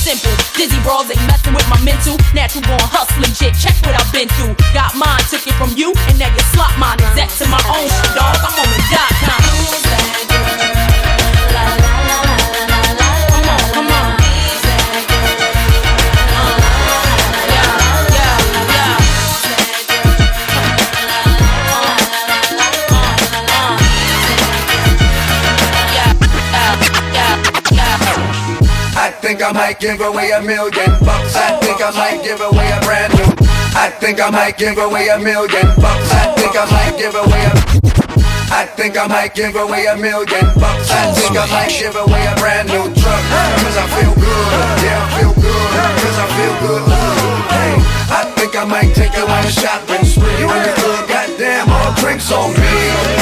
simple. 0.09 0.33
Dizzy 0.57 0.79
brawls 0.81 1.09
ain't 1.11 1.21
messing 1.29 1.53
with 1.53 1.67
my 1.69 1.79
mental. 1.85 2.17
Natural 2.33 2.65
born 2.65 2.81
hustling 2.89 3.33
shit, 3.37 3.53
check 3.53 3.77
what 3.85 3.93
I've 3.93 4.09
been 4.11 4.27
through. 4.41 4.57
Got 4.73 4.97
mine, 4.97 5.21
took 5.29 5.45
it 5.45 5.53
from 5.61 5.69
you, 5.77 5.93
and 6.09 6.17
now 6.17 6.33
you 6.33 6.43
slot 6.49 6.73
mine. 6.81 6.97
Exact 7.13 7.37
to 7.37 7.45
my 7.45 7.61
own 7.69 7.85
shit, 7.85 8.17
dog. 8.17 8.33
I'm 8.41 8.57
on 8.57 8.67
the 8.73 8.81
dot 8.89 9.13
com. 9.21 9.88
Think 29.39 29.55
I 29.55 29.57
might 29.57 29.79
give 29.79 30.01
away 30.01 30.31
a 30.31 30.41
million 30.41 30.91
bucks. 30.99 31.33
I 31.33 31.55
think 31.63 31.79
I 31.79 31.91
might 31.95 32.21
give 32.23 32.41
away 32.41 32.67
a 32.75 32.79
brand 32.83 33.13
new. 33.15 33.31
I 33.71 33.87
think 33.89 34.19
I 34.19 34.29
might 34.29 34.57
give 34.57 34.77
away 34.77 35.07
a 35.07 35.17
million 35.17 35.67
bucks. 35.79 36.11
I 36.11 36.35
think 36.35 36.59
I 36.59 36.67
might 36.67 36.99
give 36.99 37.15
away 37.15 37.47
a. 37.47 37.53
I 38.51 38.65
think 38.75 38.97
I 38.97 39.07
might 39.07 39.33
give 39.33 39.55
away 39.55 39.85
a 39.85 39.95
million 39.95 40.43
bucks. 40.59 40.91
I 40.91 41.13
think 41.15 41.39
I 41.39 41.47
might 41.55 41.71
give 41.71 41.95
away 41.95 42.19
a 42.27 42.35
brand 42.35 42.67
new 42.67 42.83
truck. 42.99 43.23
Cause 43.63 43.77
I 43.79 43.87
feel 43.95 44.13
good. 44.19 44.47
Yeah, 44.83 45.07
I 45.07 45.23
feel 45.23 45.33
good. 45.39 45.71
Cause 46.03 46.19
I 46.19 46.27
feel 46.35 46.55
good. 46.59 46.83
Hey, 47.55 47.73
I 48.11 48.21
think 48.35 48.57
I 48.59 48.65
might 48.65 48.91
take 48.91 49.15
you 49.15 49.23
on 49.23 49.45
a 49.45 49.51
shopping 49.51 50.03
spree. 50.03 50.35
In 50.35 50.51
the 50.51 50.73
club, 50.83 51.07
goddamn, 51.07 51.71
all 51.71 51.93
drinks 51.95 52.29
on 52.33 52.51
me. 52.59 53.18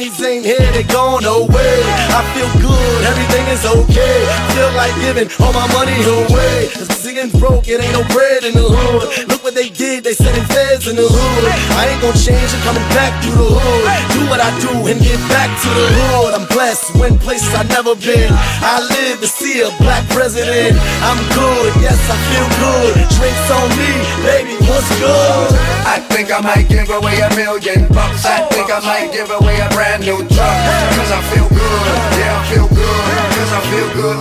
Enemies 0.00 0.22
ain't 0.22 0.46
here, 0.46 0.72
they 0.72 0.82
gone 0.82 1.26
away. 1.26 1.82
I 2.08 2.24
feel 2.32 2.48
good, 2.62 3.04
everything 3.04 3.46
is 3.48 3.66
okay. 3.66 4.24
Feel 4.54 4.72
like 4.72 4.94
giving 5.02 5.28
all 5.38 5.52
my 5.52 5.70
money 5.74 5.92
away. 5.92 6.99
Broke, 7.28 7.68
it 7.68 7.84
ain't 7.84 7.92
no 7.92 8.00
bread 8.16 8.48
in 8.48 8.56
the 8.56 8.64
hood. 8.64 9.28
Look 9.28 9.44
what 9.44 9.52
they 9.52 9.68
did, 9.68 10.08
they 10.08 10.16
sending 10.16 10.40
feds 10.48 10.88
in 10.88 10.96
the 10.96 11.04
hood. 11.04 11.44
I 11.76 11.92
ain't 11.92 12.00
gonna 12.00 12.16
change, 12.16 12.48
I'm 12.56 12.64
coming 12.64 12.86
back 12.96 13.12
through 13.20 13.36
the 13.36 13.60
hood. 13.60 13.84
Do 14.16 14.24
what 14.32 14.40
I 14.40 14.48
do 14.64 14.72
and 14.88 14.96
get 15.04 15.20
back 15.28 15.52
to 15.52 15.68
the 15.68 15.86
hood. 16.00 16.32
I'm 16.32 16.48
blessed, 16.48 16.96
win 16.96 17.20
places 17.20 17.52
I've 17.52 17.68
never 17.68 17.92
been. 17.92 18.32
I 18.64 18.80
live 18.88 19.20
to 19.20 19.28
see 19.28 19.60
a 19.60 19.68
black 19.84 20.08
president. 20.08 20.80
I'm 21.04 21.20
good, 21.36 21.76
yes, 21.84 22.00
I 22.08 22.16
feel 22.32 22.48
good. 22.56 23.04
Drinks 23.20 23.48
on 23.52 23.68
me, 23.76 23.92
baby, 24.24 24.56
what's 24.64 24.88
good? 24.96 25.52
I 25.84 26.00
think 26.08 26.32
I 26.32 26.40
might 26.40 26.72
give 26.72 26.88
away 26.88 27.20
a 27.20 27.28
million 27.36 27.84
bucks. 27.92 28.24
I 28.24 28.48
think 28.48 28.72
I 28.72 28.80
might 28.80 29.12
give 29.12 29.28
away 29.28 29.60
a 29.60 29.68
brand 29.76 30.08
new 30.08 30.24
truck. 30.24 30.56
Cause 30.96 31.12
I 31.12 31.20
feel 31.36 31.48
good. 31.52 31.84
Yeah, 32.16 32.32
I 32.32 32.40
feel 32.48 32.68
good. 32.72 33.04
Cause 33.36 33.52
I 33.52 33.60
feel 33.68 33.88
good. 33.92 34.16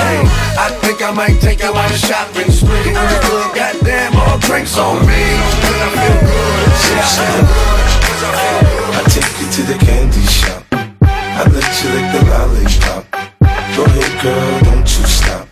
Hey, 0.00 0.51
I 0.58 0.68
think 0.82 1.02
I 1.02 1.10
might 1.12 1.40
take 1.40 1.60
you 1.60 1.68
on 1.68 1.90
a 1.90 1.96
shopping 1.96 2.50
spree. 2.50 2.88
In 2.88 2.94
the 2.94 3.18
club, 3.24 3.54
goddamn, 3.54 4.16
all 4.16 4.38
drinks 4.38 4.76
on 4.78 5.00
me. 5.06 5.22
Cause 5.62 5.80
I 5.80 5.88
feel 5.96 6.18
good. 6.20 6.68
I 6.72 7.06
feel 7.16 7.42
good. 7.42 7.86
Cause 8.06 8.22
I 8.22 8.32
feel 8.38 8.60
good. 8.68 8.94
I 8.94 9.02
take 9.08 9.32
you 9.40 9.48
to 9.56 9.62
the 9.72 9.78
candy 9.84 10.26
shop. 10.26 10.64
I 11.02 11.44
let 11.48 11.68
you 11.82 11.88
lick 11.94 12.06
the 12.12 12.20
lollipop. 12.30 13.02
Go 13.76 13.84
ahead, 13.84 14.22
girl, 14.22 14.60
don't 14.60 14.98
you 14.98 15.06
stop. 15.06 15.51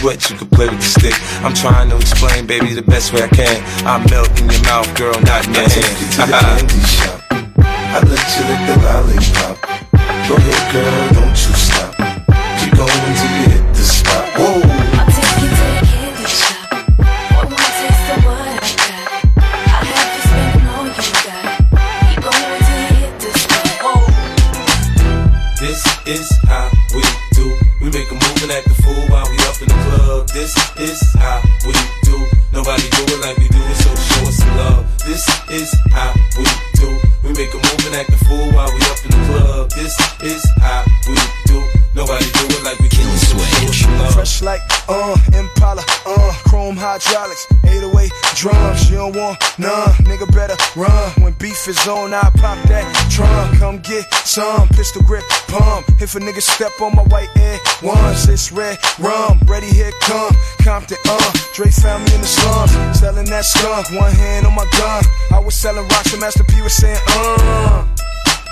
sweat, 0.00 0.30
you 0.30 0.36
can 0.36 0.48
play 0.48 0.68
with 0.68 0.80
the 0.80 0.90
stick. 0.98 1.14
I'm 1.44 1.54
trying 1.54 1.90
to 1.90 1.96
explain, 1.96 2.46
baby, 2.46 2.74
the 2.74 2.82
best 2.82 3.12
way 3.12 3.22
I 3.22 3.28
can. 3.28 3.56
I 3.86 3.98
melt 4.10 4.30
in 4.40 4.50
your 4.50 4.62
mouth, 4.62 4.90
girl, 4.96 5.14
not 5.22 5.46
in 5.46 5.54
your 5.54 5.64
I 5.64 5.68
take 5.68 6.00
you 6.00 6.08
to 6.10 6.18
the 6.24 6.36
hand. 6.36 6.68
candy 6.68 6.80
shop. 6.86 7.20
I 7.94 7.98
let 8.02 8.26
you 8.34 8.42
lick 8.50 8.62
the 8.68 8.76
lollipop. 8.84 9.56
Go 10.28 10.34
ahead, 10.36 10.62
girl, 10.72 11.13
is 51.84 52.12
I 52.14 52.30
pop 52.36 52.56
that 52.68 53.10
trunk, 53.10 53.58
come 53.58 53.78
get 53.78 54.12
some, 54.24 54.68
pistol 54.68 55.02
grip, 55.02 55.22
pump. 55.48 55.86
If 56.00 56.14
a 56.14 56.18
nigga 56.18 56.40
step 56.40 56.72
on 56.80 56.96
my 56.96 57.02
white 57.04 57.28
air 57.36 57.58
ones, 57.82 58.26
it's 58.28 58.50
red 58.50 58.78
rum, 58.98 59.38
ready 59.44 59.66
here 59.66 59.92
come, 60.00 60.34
Compton, 60.62 60.96
uh, 61.06 61.32
Dre 61.52 61.70
found 61.70 62.04
me 62.04 62.14
in 62.14 62.22
the 62.22 62.26
slums, 62.26 62.72
selling 62.98 63.26
that 63.26 63.44
skunk, 63.44 63.90
one 64.00 64.12
hand 64.12 64.46
on 64.46 64.54
my 64.54 64.66
gun. 64.78 65.04
I 65.30 65.38
was 65.38 65.54
selling 65.54 65.86
rocks 65.88 66.12
and 66.12 66.20
Master 66.20 66.44
P 66.44 66.62
was 66.62 66.74
saying, 66.74 66.98
uh. 67.08 67.86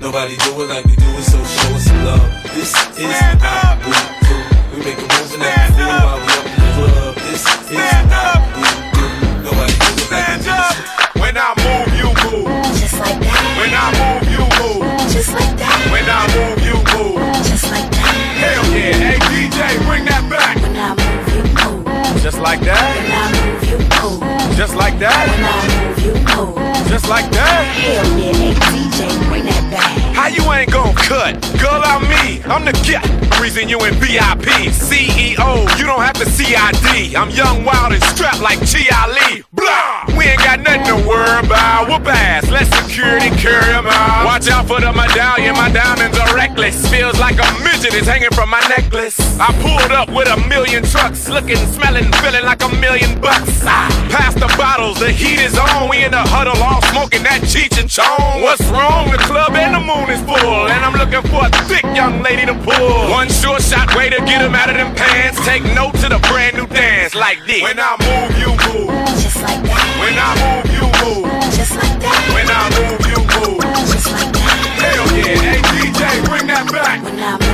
Nobody 0.00 0.36
do 0.36 0.62
it 0.62 0.68
like 0.70 0.84
we 0.84 0.94
do 0.94 1.10
it, 1.18 1.24
so 1.24 1.42
show 1.42 1.74
us 1.74 1.84
some 1.84 2.04
love. 2.04 2.22
This 2.54 2.70
is 2.96 3.18
how 3.42 3.74
we 3.82 3.90
do. 4.22 4.36
We 4.70 4.78
make 4.86 4.98
a 4.98 5.02
move 5.02 5.34
and 5.34 5.42
act 5.42 5.74
a 5.74 5.82
fool 5.82 5.90
while 5.90 6.22
we 6.22 6.30
up 6.38 6.46
in 6.46 6.54
the 6.54 6.70
club. 6.78 7.14
This 7.26 7.42
is 7.42 8.06
how 8.14 8.38
we 8.54 8.62
do. 8.94 9.06
Nobody 9.42 9.74
do 9.74 9.90
it 9.98 10.10
like 10.14 10.30
we 10.30 10.46
do 10.46 10.54
it. 10.54 11.18
When 11.18 11.34
I 11.34 11.50
move, 11.58 11.90
you 11.98 12.08
move. 12.30 12.46
Just 12.78 12.94
like 12.94 13.18
that. 13.18 13.42
When 13.58 13.74
I 13.74 13.90
move, 13.98 14.22
you 14.30 14.46
move. 14.62 14.86
Just 15.10 15.34
like 15.34 15.54
that. 15.58 15.78
When 15.90 16.06
I 16.06 16.30
move, 16.30 16.62
you 16.62 16.78
move. 16.94 17.18
Just 17.42 17.66
like 17.66 17.90
that. 17.90 18.14
Hell 18.38 18.64
yeah. 18.70 18.94
Hey, 19.02 19.18
DJ, 19.18 19.58
bring 19.82 20.04
that 20.06 20.22
back. 20.30 20.62
When 20.62 20.78
I 20.78 20.94
move, 20.94 21.26
you 21.34 21.42
move. 21.58 22.22
Just 22.22 22.38
like 22.38 22.60
that. 22.60 22.78
When 23.02 23.10
I 23.10 23.26
move, 23.34 23.66
you 23.66 23.78
move. 24.22 24.37
Just 24.58 24.74
like 24.74 24.98
that. 24.98 25.14
I. 25.14 26.88
Just 26.90 27.08
like 27.08 27.30
that. 27.30 27.62
Hell 27.78 28.18
yeah. 28.18 28.34
Hey, 28.34 28.54
DJ, 28.90 29.28
bring 29.30 29.44
that 29.44 29.70
back. 29.70 29.94
How 30.18 30.26
you 30.26 30.42
ain't 30.50 30.72
gon' 30.72 30.96
cut? 30.96 31.38
Girl, 31.62 31.78
I'm 31.78 32.02
me. 32.10 32.42
I'm 32.42 32.64
the 32.64 32.74
guy. 32.82 33.06
Reason 33.40 33.68
you 33.68 33.78
in 33.86 33.94
VIP. 34.02 34.66
CEO, 34.74 35.62
you 35.78 35.86
don't 35.86 36.02
have 36.02 36.18
to 36.18 36.26
CID. 36.26 37.14
I'm 37.14 37.30
young, 37.30 37.64
wild, 37.64 37.92
and 37.92 38.02
strapped 38.02 38.40
like 38.42 38.58
Chi 38.66 38.82
Ali. 38.90 39.44
Blah! 39.52 40.10
We 40.18 40.24
ain't 40.26 40.42
got 40.42 40.58
nothing 40.58 40.90
to 40.90 40.96
worry 41.06 41.38
about. 41.46 41.86
Whoop 41.86 42.08
ass. 42.08 42.50
Let 42.50 42.66
security 42.66 43.30
carry 43.38 43.62
carry 43.62 43.74
'em 43.78 43.86
out. 43.86 44.24
Watch 44.26 44.48
out 44.50 44.66
for 44.66 44.80
the 44.80 44.92
medallion. 44.92 45.54
My 45.54 45.70
diamonds 45.70 46.18
are 46.18 46.34
reckless. 46.34 46.76
Feels 46.88 47.18
like 47.20 47.38
a 47.38 47.48
midget 47.62 47.94
is 47.94 48.06
hanging 48.08 48.34
from 48.34 48.50
my 48.50 48.60
necklace. 48.68 49.18
I 49.38 49.52
pulled 49.62 49.92
up 49.92 50.08
with 50.10 50.28
a 50.28 50.36
million 50.48 50.82
trucks. 50.82 51.28
Looking, 51.28 51.62
smelling, 51.76 52.10
feeling 52.20 52.44
like 52.44 52.62
a 52.62 52.68
million 52.68 53.20
bucks. 53.20 53.62
Ah, 53.64 53.86
Pass 54.10 54.34
the 54.34 54.47
bottles. 54.56 54.98
The 54.98 55.10
heat 55.10 55.40
is 55.40 55.58
on. 55.58 55.88
We 55.88 56.04
in 56.04 56.12
the 56.12 56.22
huddle 56.22 56.56
all 56.62 56.82
smoking 56.92 57.22
that 57.24 57.42
Cheech 57.42 57.78
and 57.80 57.90
Chong. 57.90 58.42
What's 58.42 58.64
wrong? 58.70 59.10
The 59.10 59.18
club 59.18 59.54
and 59.54 59.74
the 59.74 59.80
moon 59.80 60.08
is 60.10 60.20
full. 60.22 60.68
And 60.68 60.80
I'm 60.84 60.94
looking 60.94 61.22
for 61.30 61.46
a 61.46 61.50
thick 61.66 61.84
young 61.94 62.22
lady 62.22 62.46
to 62.46 62.54
pull. 62.54 63.10
One 63.10 63.28
short 63.28 63.62
shot 63.62 63.94
way 63.96 64.08
to 64.10 64.18
get 64.24 64.42
'em 64.42 64.54
out 64.54 64.70
of 64.70 64.76
them 64.76 64.94
pants. 64.94 65.38
Take 65.44 65.64
note 65.74 65.94
to 66.02 66.08
the 66.08 66.18
brand 66.30 66.56
new 66.56 66.66
dance 66.66 67.14
like 67.14 67.38
this. 67.46 67.62
When 67.62 67.78
I 67.78 67.96
move, 67.98 68.32
you 68.38 68.50
move. 68.68 68.90
Just 69.20 69.42
like 69.42 69.62
that. 69.64 69.86
When 70.00 70.16
I 70.16 70.30
move, 70.40 70.66
you 70.76 70.84
move. 71.02 71.26
Just 71.56 71.74
like 71.76 71.96
that. 72.00 72.20
When 72.34 72.48
I 72.48 72.62
move, 72.76 73.02
you 73.12 73.20
move. 73.36 73.62
Just 73.92 74.08
like 74.12 74.32
that. 74.32 74.58
Hell 74.82 75.06
yeah. 75.16 75.40
Hey, 75.42 75.60
DJ, 75.70 76.00
bring 76.28 76.46
that 76.46 76.66
back. 76.70 77.47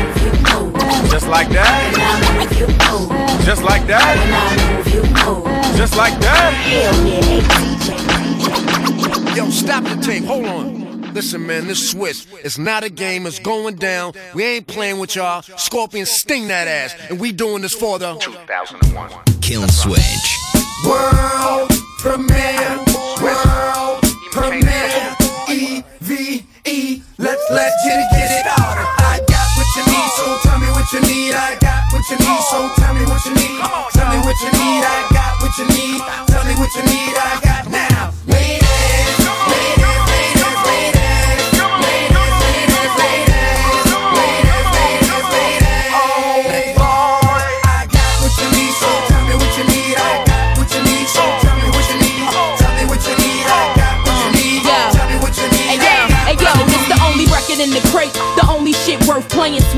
Just 1.11 1.29
like 1.29 1.49
that. 1.51 1.93
When 1.93 2.03
I 2.03 2.15
move, 2.39 2.53
you 2.59 2.67
move. 2.67 3.45
Just 3.45 3.63
like 3.63 3.87
that. 3.87 4.17
When 4.19 4.35
I 4.35 4.75
move, 4.77 4.89
you 4.95 5.03
move. 5.03 5.77
Just 5.77 5.97
like 5.97 6.19
that. 6.21 6.53
Hell 6.53 7.07
yeah. 7.07 7.23
Hey, 7.23 7.41
DJ. 9.31 9.37
Yo, 9.37 9.51
stop 9.51 9.85
the 9.85 9.97
tape. 10.03 10.25
Hold 10.25 10.47
on. 10.47 11.13
Listen, 11.15 11.47
man, 11.47 11.67
this 11.69 11.95
Swizz. 11.95 12.27
It's 12.45 12.59
not 12.59 12.83
a 12.83 12.91
game. 12.91 13.27
It's 13.27 13.39
going 13.39 13.77
down. 13.77 14.15
We 14.35 14.45
ain't 14.45 14.67
playing 14.67 14.99
with 14.99 15.15
y'all. 15.15 15.43
Scorpion 15.43 16.07
sting 16.07 16.49
that 16.49 16.67
ass. 16.67 16.95
And 17.09 17.21
we 17.21 17.31
doing 17.33 17.63
this 17.63 17.75
for 17.75 17.99
the 17.99 18.15
2001. 18.17 19.11
Kill 19.41 19.69
switch. 19.69 20.39
World 20.85 21.71
premiere, 22.05 22.64
you 30.95 31.01
need. 31.01 31.35
I 31.35 31.59
got 31.59 31.93
what 31.93 32.09
you 32.09 32.17
need, 32.17 32.43
so 32.51 32.71
tell 32.77 32.95
me 32.95 33.05
what 33.07 33.25
you 33.27 33.35
need. 33.35 33.59
Tell 33.93 34.09
me 34.11 34.19
what 34.23 34.39
you 34.41 34.51
need, 34.53 34.83
I 34.87 35.09
got 35.11 35.43
what 35.43 35.59
you 35.59 35.67
need. 35.67 36.01
Tell 36.31 36.45
me 36.47 36.55
what 36.55 36.75
you 36.75 36.83
need, 36.83 37.17
I 37.19 37.41
got 37.43 37.44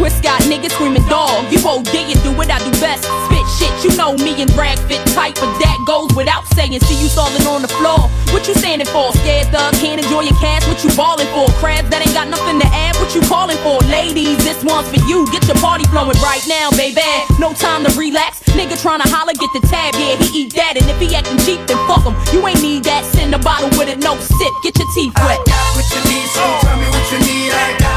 Swizz 0.06 0.22
got 0.22 0.40
niggas 0.42 0.70
screaming 0.70 1.02
dog. 1.08 1.50
You 1.50 1.58
OD 1.66 1.90
and 1.90 2.22
do 2.22 2.30
what 2.30 2.50
I 2.50 2.58
do 2.62 2.70
best. 2.78 3.02
Spit 3.26 3.46
shit, 3.58 3.74
you 3.82 3.90
know 3.98 4.14
me 4.14 4.40
and 4.40 4.50
rag 4.54 4.78
fit 4.86 5.02
tight, 5.18 5.34
but 5.34 5.50
that 5.58 5.78
goes 5.86 6.14
without 6.14 6.46
saying. 6.54 6.78
See 6.86 7.02
you 7.02 7.08
stalling 7.08 7.42
on 7.46 7.62
the 7.62 7.68
floor. 7.68 8.06
What 8.30 8.46
you 8.46 8.54
standing 8.54 8.86
for? 8.86 9.10
Scared 9.22 9.50
thug, 9.50 9.74
can't 9.82 9.98
enjoy 9.98 10.22
your 10.30 10.38
cash. 10.38 10.62
What 10.68 10.82
you 10.84 10.94
balling 10.94 11.26
for? 11.34 11.50
Crabs 11.58 11.90
that 11.90 12.06
ain't 12.06 12.14
got 12.14 12.28
nothing 12.28 12.60
to 12.62 12.68
add. 12.70 12.94
What 13.02 13.14
you 13.14 13.22
calling 13.26 13.58
for? 13.66 13.82
Ladies, 13.90 14.38
this 14.46 14.62
one's 14.62 14.86
for 14.86 15.02
you. 15.10 15.26
Get 15.34 15.42
your 15.50 15.58
party 15.58 15.84
flowing 15.90 16.18
right 16.22 16.44
now, 16.46 16.70
baby. 16.78 17.02
No 17.42 17.50
time 17.54 17.82
to 17.82 17.90
relax. 17.98 18.38
Nigga 18.54 18.78
tryna 18.78 19.10
holler, 19.10 19.34
get 19.34 19.50
the 19.58 19.62
tab. 19.66 19.98
Yeah, 19.98 20.14
he 20.22 20.46
eat 20.46 20.54
that, 20.54 20.78
and 20.78 20.86
if 20.86 21.02
he 21.02 21.10
acting 21.18 21.38
cheap, 21.42 21.58
then 21.66 21.82
fuck 21.90 22.06
him. 22.06 22.14
You 22.30 22.46
ain't 22.46 22.62
need 22.62 22.84
that. 22.86 23.02
Send 23.10 23.34
a 23.34 23.42
bottle 23.42 23.74
with 23.74 23.90
it, 23.90 23.98
no 23.98 24.14
sip. 24.22 24.52
Get 24.62 24.78
your 24.78 24.86
teeth 24.94 25.14
wet. 25.18 25.34
I 25.34 25.50
got 25.50 25.66
what 25.74 25.86
you 25.90 26.00
need, 26.06 26.28
so 26.30 26.44
tell 26.62 26.78
me 26.78 26.86
what 26.94 27.06
you 27.10 27.18
need. 27.26 27.50
I 27.50 27.74
got 27.82 27.95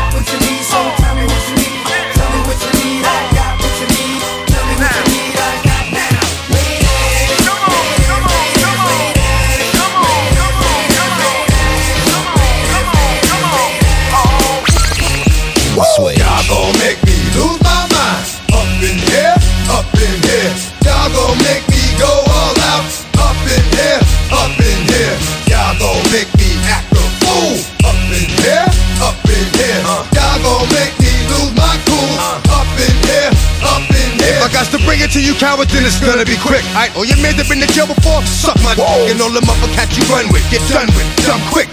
bring 34.99 35.09
it 35.09 35.13
to 35.13 35.21
you 35.23 35.33
cowards, 35.39 35.71
then 35.71 35.85
it's 35.85 35.99
gonna 35.99 36.25
be 36.25 36.35
quick. 36.37 36.63
All 36.75 36.87
oh, 36.97 37.03
your 37.03 37.17
men 37.23 37.37
that 37.37 37.47
been 37.47 37.63
to 37.63 37.71
jail 37.71 37.87
before, 37.87 38.19
suck 38.27 38.59
my 38.59 38.75
dick 38.75 39.15
and 39.15 39.21
all 39.23 39.31
them 39.31 39.47
other 39.47 39.71
cats 39.71 39.95
you 39.95 40.03
run 40.11 40.27
with, 40.31 40.43
get 40.51 40.59
done 40.67 40.91
with, 40.91 41.07
dumb 41.23 41.39
quick. 41.51 41.71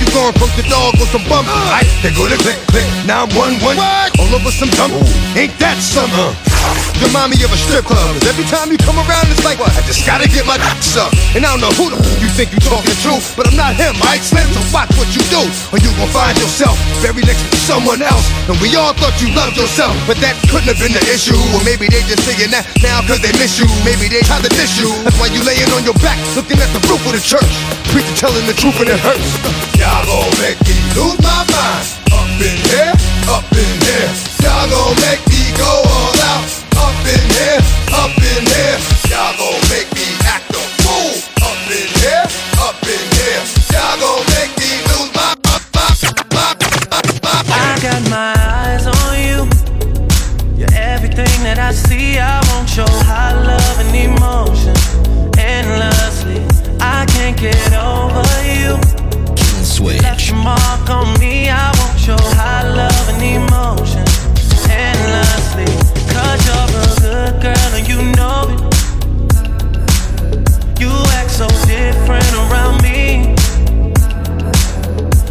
You 0.00 0.06
going 0.12 0.34
broke 0.36 0.52
the 0.56 0.64
dog 0.68 0.94
on 1.00 1.08
some 1.08 1.24
bum. 1.28 1.46
Uh. 1.48 1.78
Aight, 1.80 1.88
they 2.02 2.12
go 2.12 2.28
to 2.28 2.36
click, 2.44 2.58
click, 2.68 2.86
now 3.06 3.24
I'm 3.24 3.30
one, 3.36 3.54
one. 3.64 3.76
All 4.20 4.30
over 4.34 4.50
some 4.52 4.68
dumb. 4.76 4.92
Ain't 5.36 5.56
that 5.60 5.78
something? 5.80 6.12
Uh. 6.18 6.34
Remind 7.02 7.34
me 7.34 7.42
of 7.42 7.50
a 7.50 7.58
strip 7.58 7.82
club. 7.84 7.98
'cause 8.14 8.28
every 8.30 8.46
time 8.46 8.70
you 8.70 8.78
come 8.78 8.94
around, 8.94 9.26
it's 9.32 9.42
like, 9.42 9.58
I 9.58 9.80
just 9.82 10.06
gotta 10.06 10.28
get 10.28 10.46
my 10.46 10.54
dick 10.60 10.78
up. 11.02 11.10
And 11.34 11.42
I 11.44 11.50
don't 11.50 11.60
know 11.64 11.72
who 11.74 11.90
the 11.90 11.98
f- 11.98 12.20
you 12.22 12.28
think 12.30 12.52
you 12.54 12.60
talking 12.62 12.94
to, 12.94 13.18
but 13.34 13.48
I'm 13.48 13.56
not 13.56 13.74
him, 13.74 13.98
Mike 13.98 14.22
Slim. 14.22 14.46
So 14.54 14.60
watch 14.70 14.92
what 14.94 15.08
you 15.10 15.22
do, 15.32 15.42
or 15.74 15.78
you 15.82 15.90
gon' 15.98 16.08
find 16.14 16.36
yourself 16.38 16.78
buried 17.02 17.26
next 17.26 17.42
to 17.50 17.58
someone 17.66 18.00
else. 18.02 18.22
And 18.46 18.54
we 18.60 18.76
all 18.76 18.92
thought 18.94 19.16
you 19.20 19.32
loved 19.34 19.56
yourself, 19.56 19.96
but 20.06 20.20
that 20.22 20.36
couldn't 20.46 20.68
have 20.70 20.78
been 20.78 20.92
the 20.94 21.02
issue. 21.10 21.38
Or 21.56 21.60
maybe 21.64 21.88
they 21.88 22.02
just 22.06 22.22
saying 22.22 22.52
that 22.54 22.68
now 22.84 23.02
cause 23.02 23.18
they 23.18 23.32
miss 23.40 23.58
you. 23.58 23.66
Maybe 23.82 24.06
they 24.06 24.22
try 24.22 24.38
to 24.38 24.48
diss 24.54 24.78
you. 24.78 24.92
That's 25.02 25.18
why 25.18 25.26
you 25.34 25.42
laying 25.42 25.72
on 25.74 25.82
your 25.82 25.98
back, 26.04 26.18
looking 26.36 26.60
at 26.60 26.70
the 26.76 26.80
roof 26.86 27.02
of 27.08 27.12
the 27.18 27.20
church. 27.24 27.50
Preacher 27.90 28.14
telling 28.14 28.46
the 28.46 28.54
truth 28.54 28.78
and 28.78 28.88
it 28.88 29.00
hurts. 29.00 29.61
Y'all 29.78 30.04
gon' 30.06 30.30
make 30.42 30.58
me 30.66 30.76
lose 30.96 31.18
my 31.22 31.40
mind. 31.52 31.86
Up 32.12 32.28
in 32.40 32.56
here, 32.70 32.92
up 33.28 33.46
in 33.52 33.72
here. 33.86 34.10
Y'all 34.42 34.66
gon' 34.68 34.94
make 35.06 35.22
me 35.30 35.42
go 35.56 35.70
all 35.70 36.14
out. 36.32 36.46
Up 36.84 36.96
in 37.06 37.22
here, 37.36 37.60
your 60.86 60.96
on 60.96 61.18
me. 61.20 61.48
I 61.48 61.70
want 61.78 62.06
your 62.06 62.20
high 62.20 62.68
love 62.68 63.08
and 63.08 63.22
emotion 63.22 64.04
endlessly. 64.70 65.66
Cause 66.12 66.46
you're 66.46 66.68
a 66.68 66.86
good 67.00 67.42
girl 67.42 67.72
and 67.74 67.88
you 67.88 68.02
know 68.16 68.48
it. 68.52 68.60
You 70.80 70.90
act 71.18 71.30
so 71.30 71.46
different 71.66 72.32
around 72.34 72.82
me. 72.82 73.34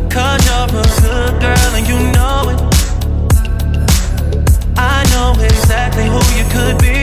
Cause 0.10 0.40
you're 0.48 0.68
a 0.68 0.86
good 1.02 1.40
girl 1.42 1.72
and 1.78 1.88
you 1.88 1.98
know 2.12 2.50
it. 2.54 2.60
I 4.78 5.04
know 5.12 5.34
exactly 5.44 6.06
who 6.06 6.22
you 6.38 6.46
could 6.56 6.78
be. 6.80 6.98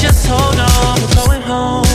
Just 0.00 0.26
hold 0.26 0.58
on, 0.58 1.00
we're 1.00 1.14
going 1.24 1.42
home. 1.42 1.86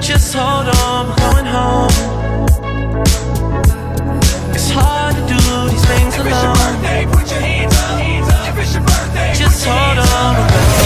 Just 0.00 0.34
hold 0.34 0.68
on, 0.68 1.17
we're 1.48 1.52
going 1.52 1.54
home. 1.54 1.88
It's 4.54 4.70
hard 4.70 5.14
to 5.16 5.22
do 5.26 5.34
these 5.70 5.84
things 5.86 6.14
alone. 6.16 6.56
Just 9.34 9.64
hold 9.66 9.98
on, 9.98 10.34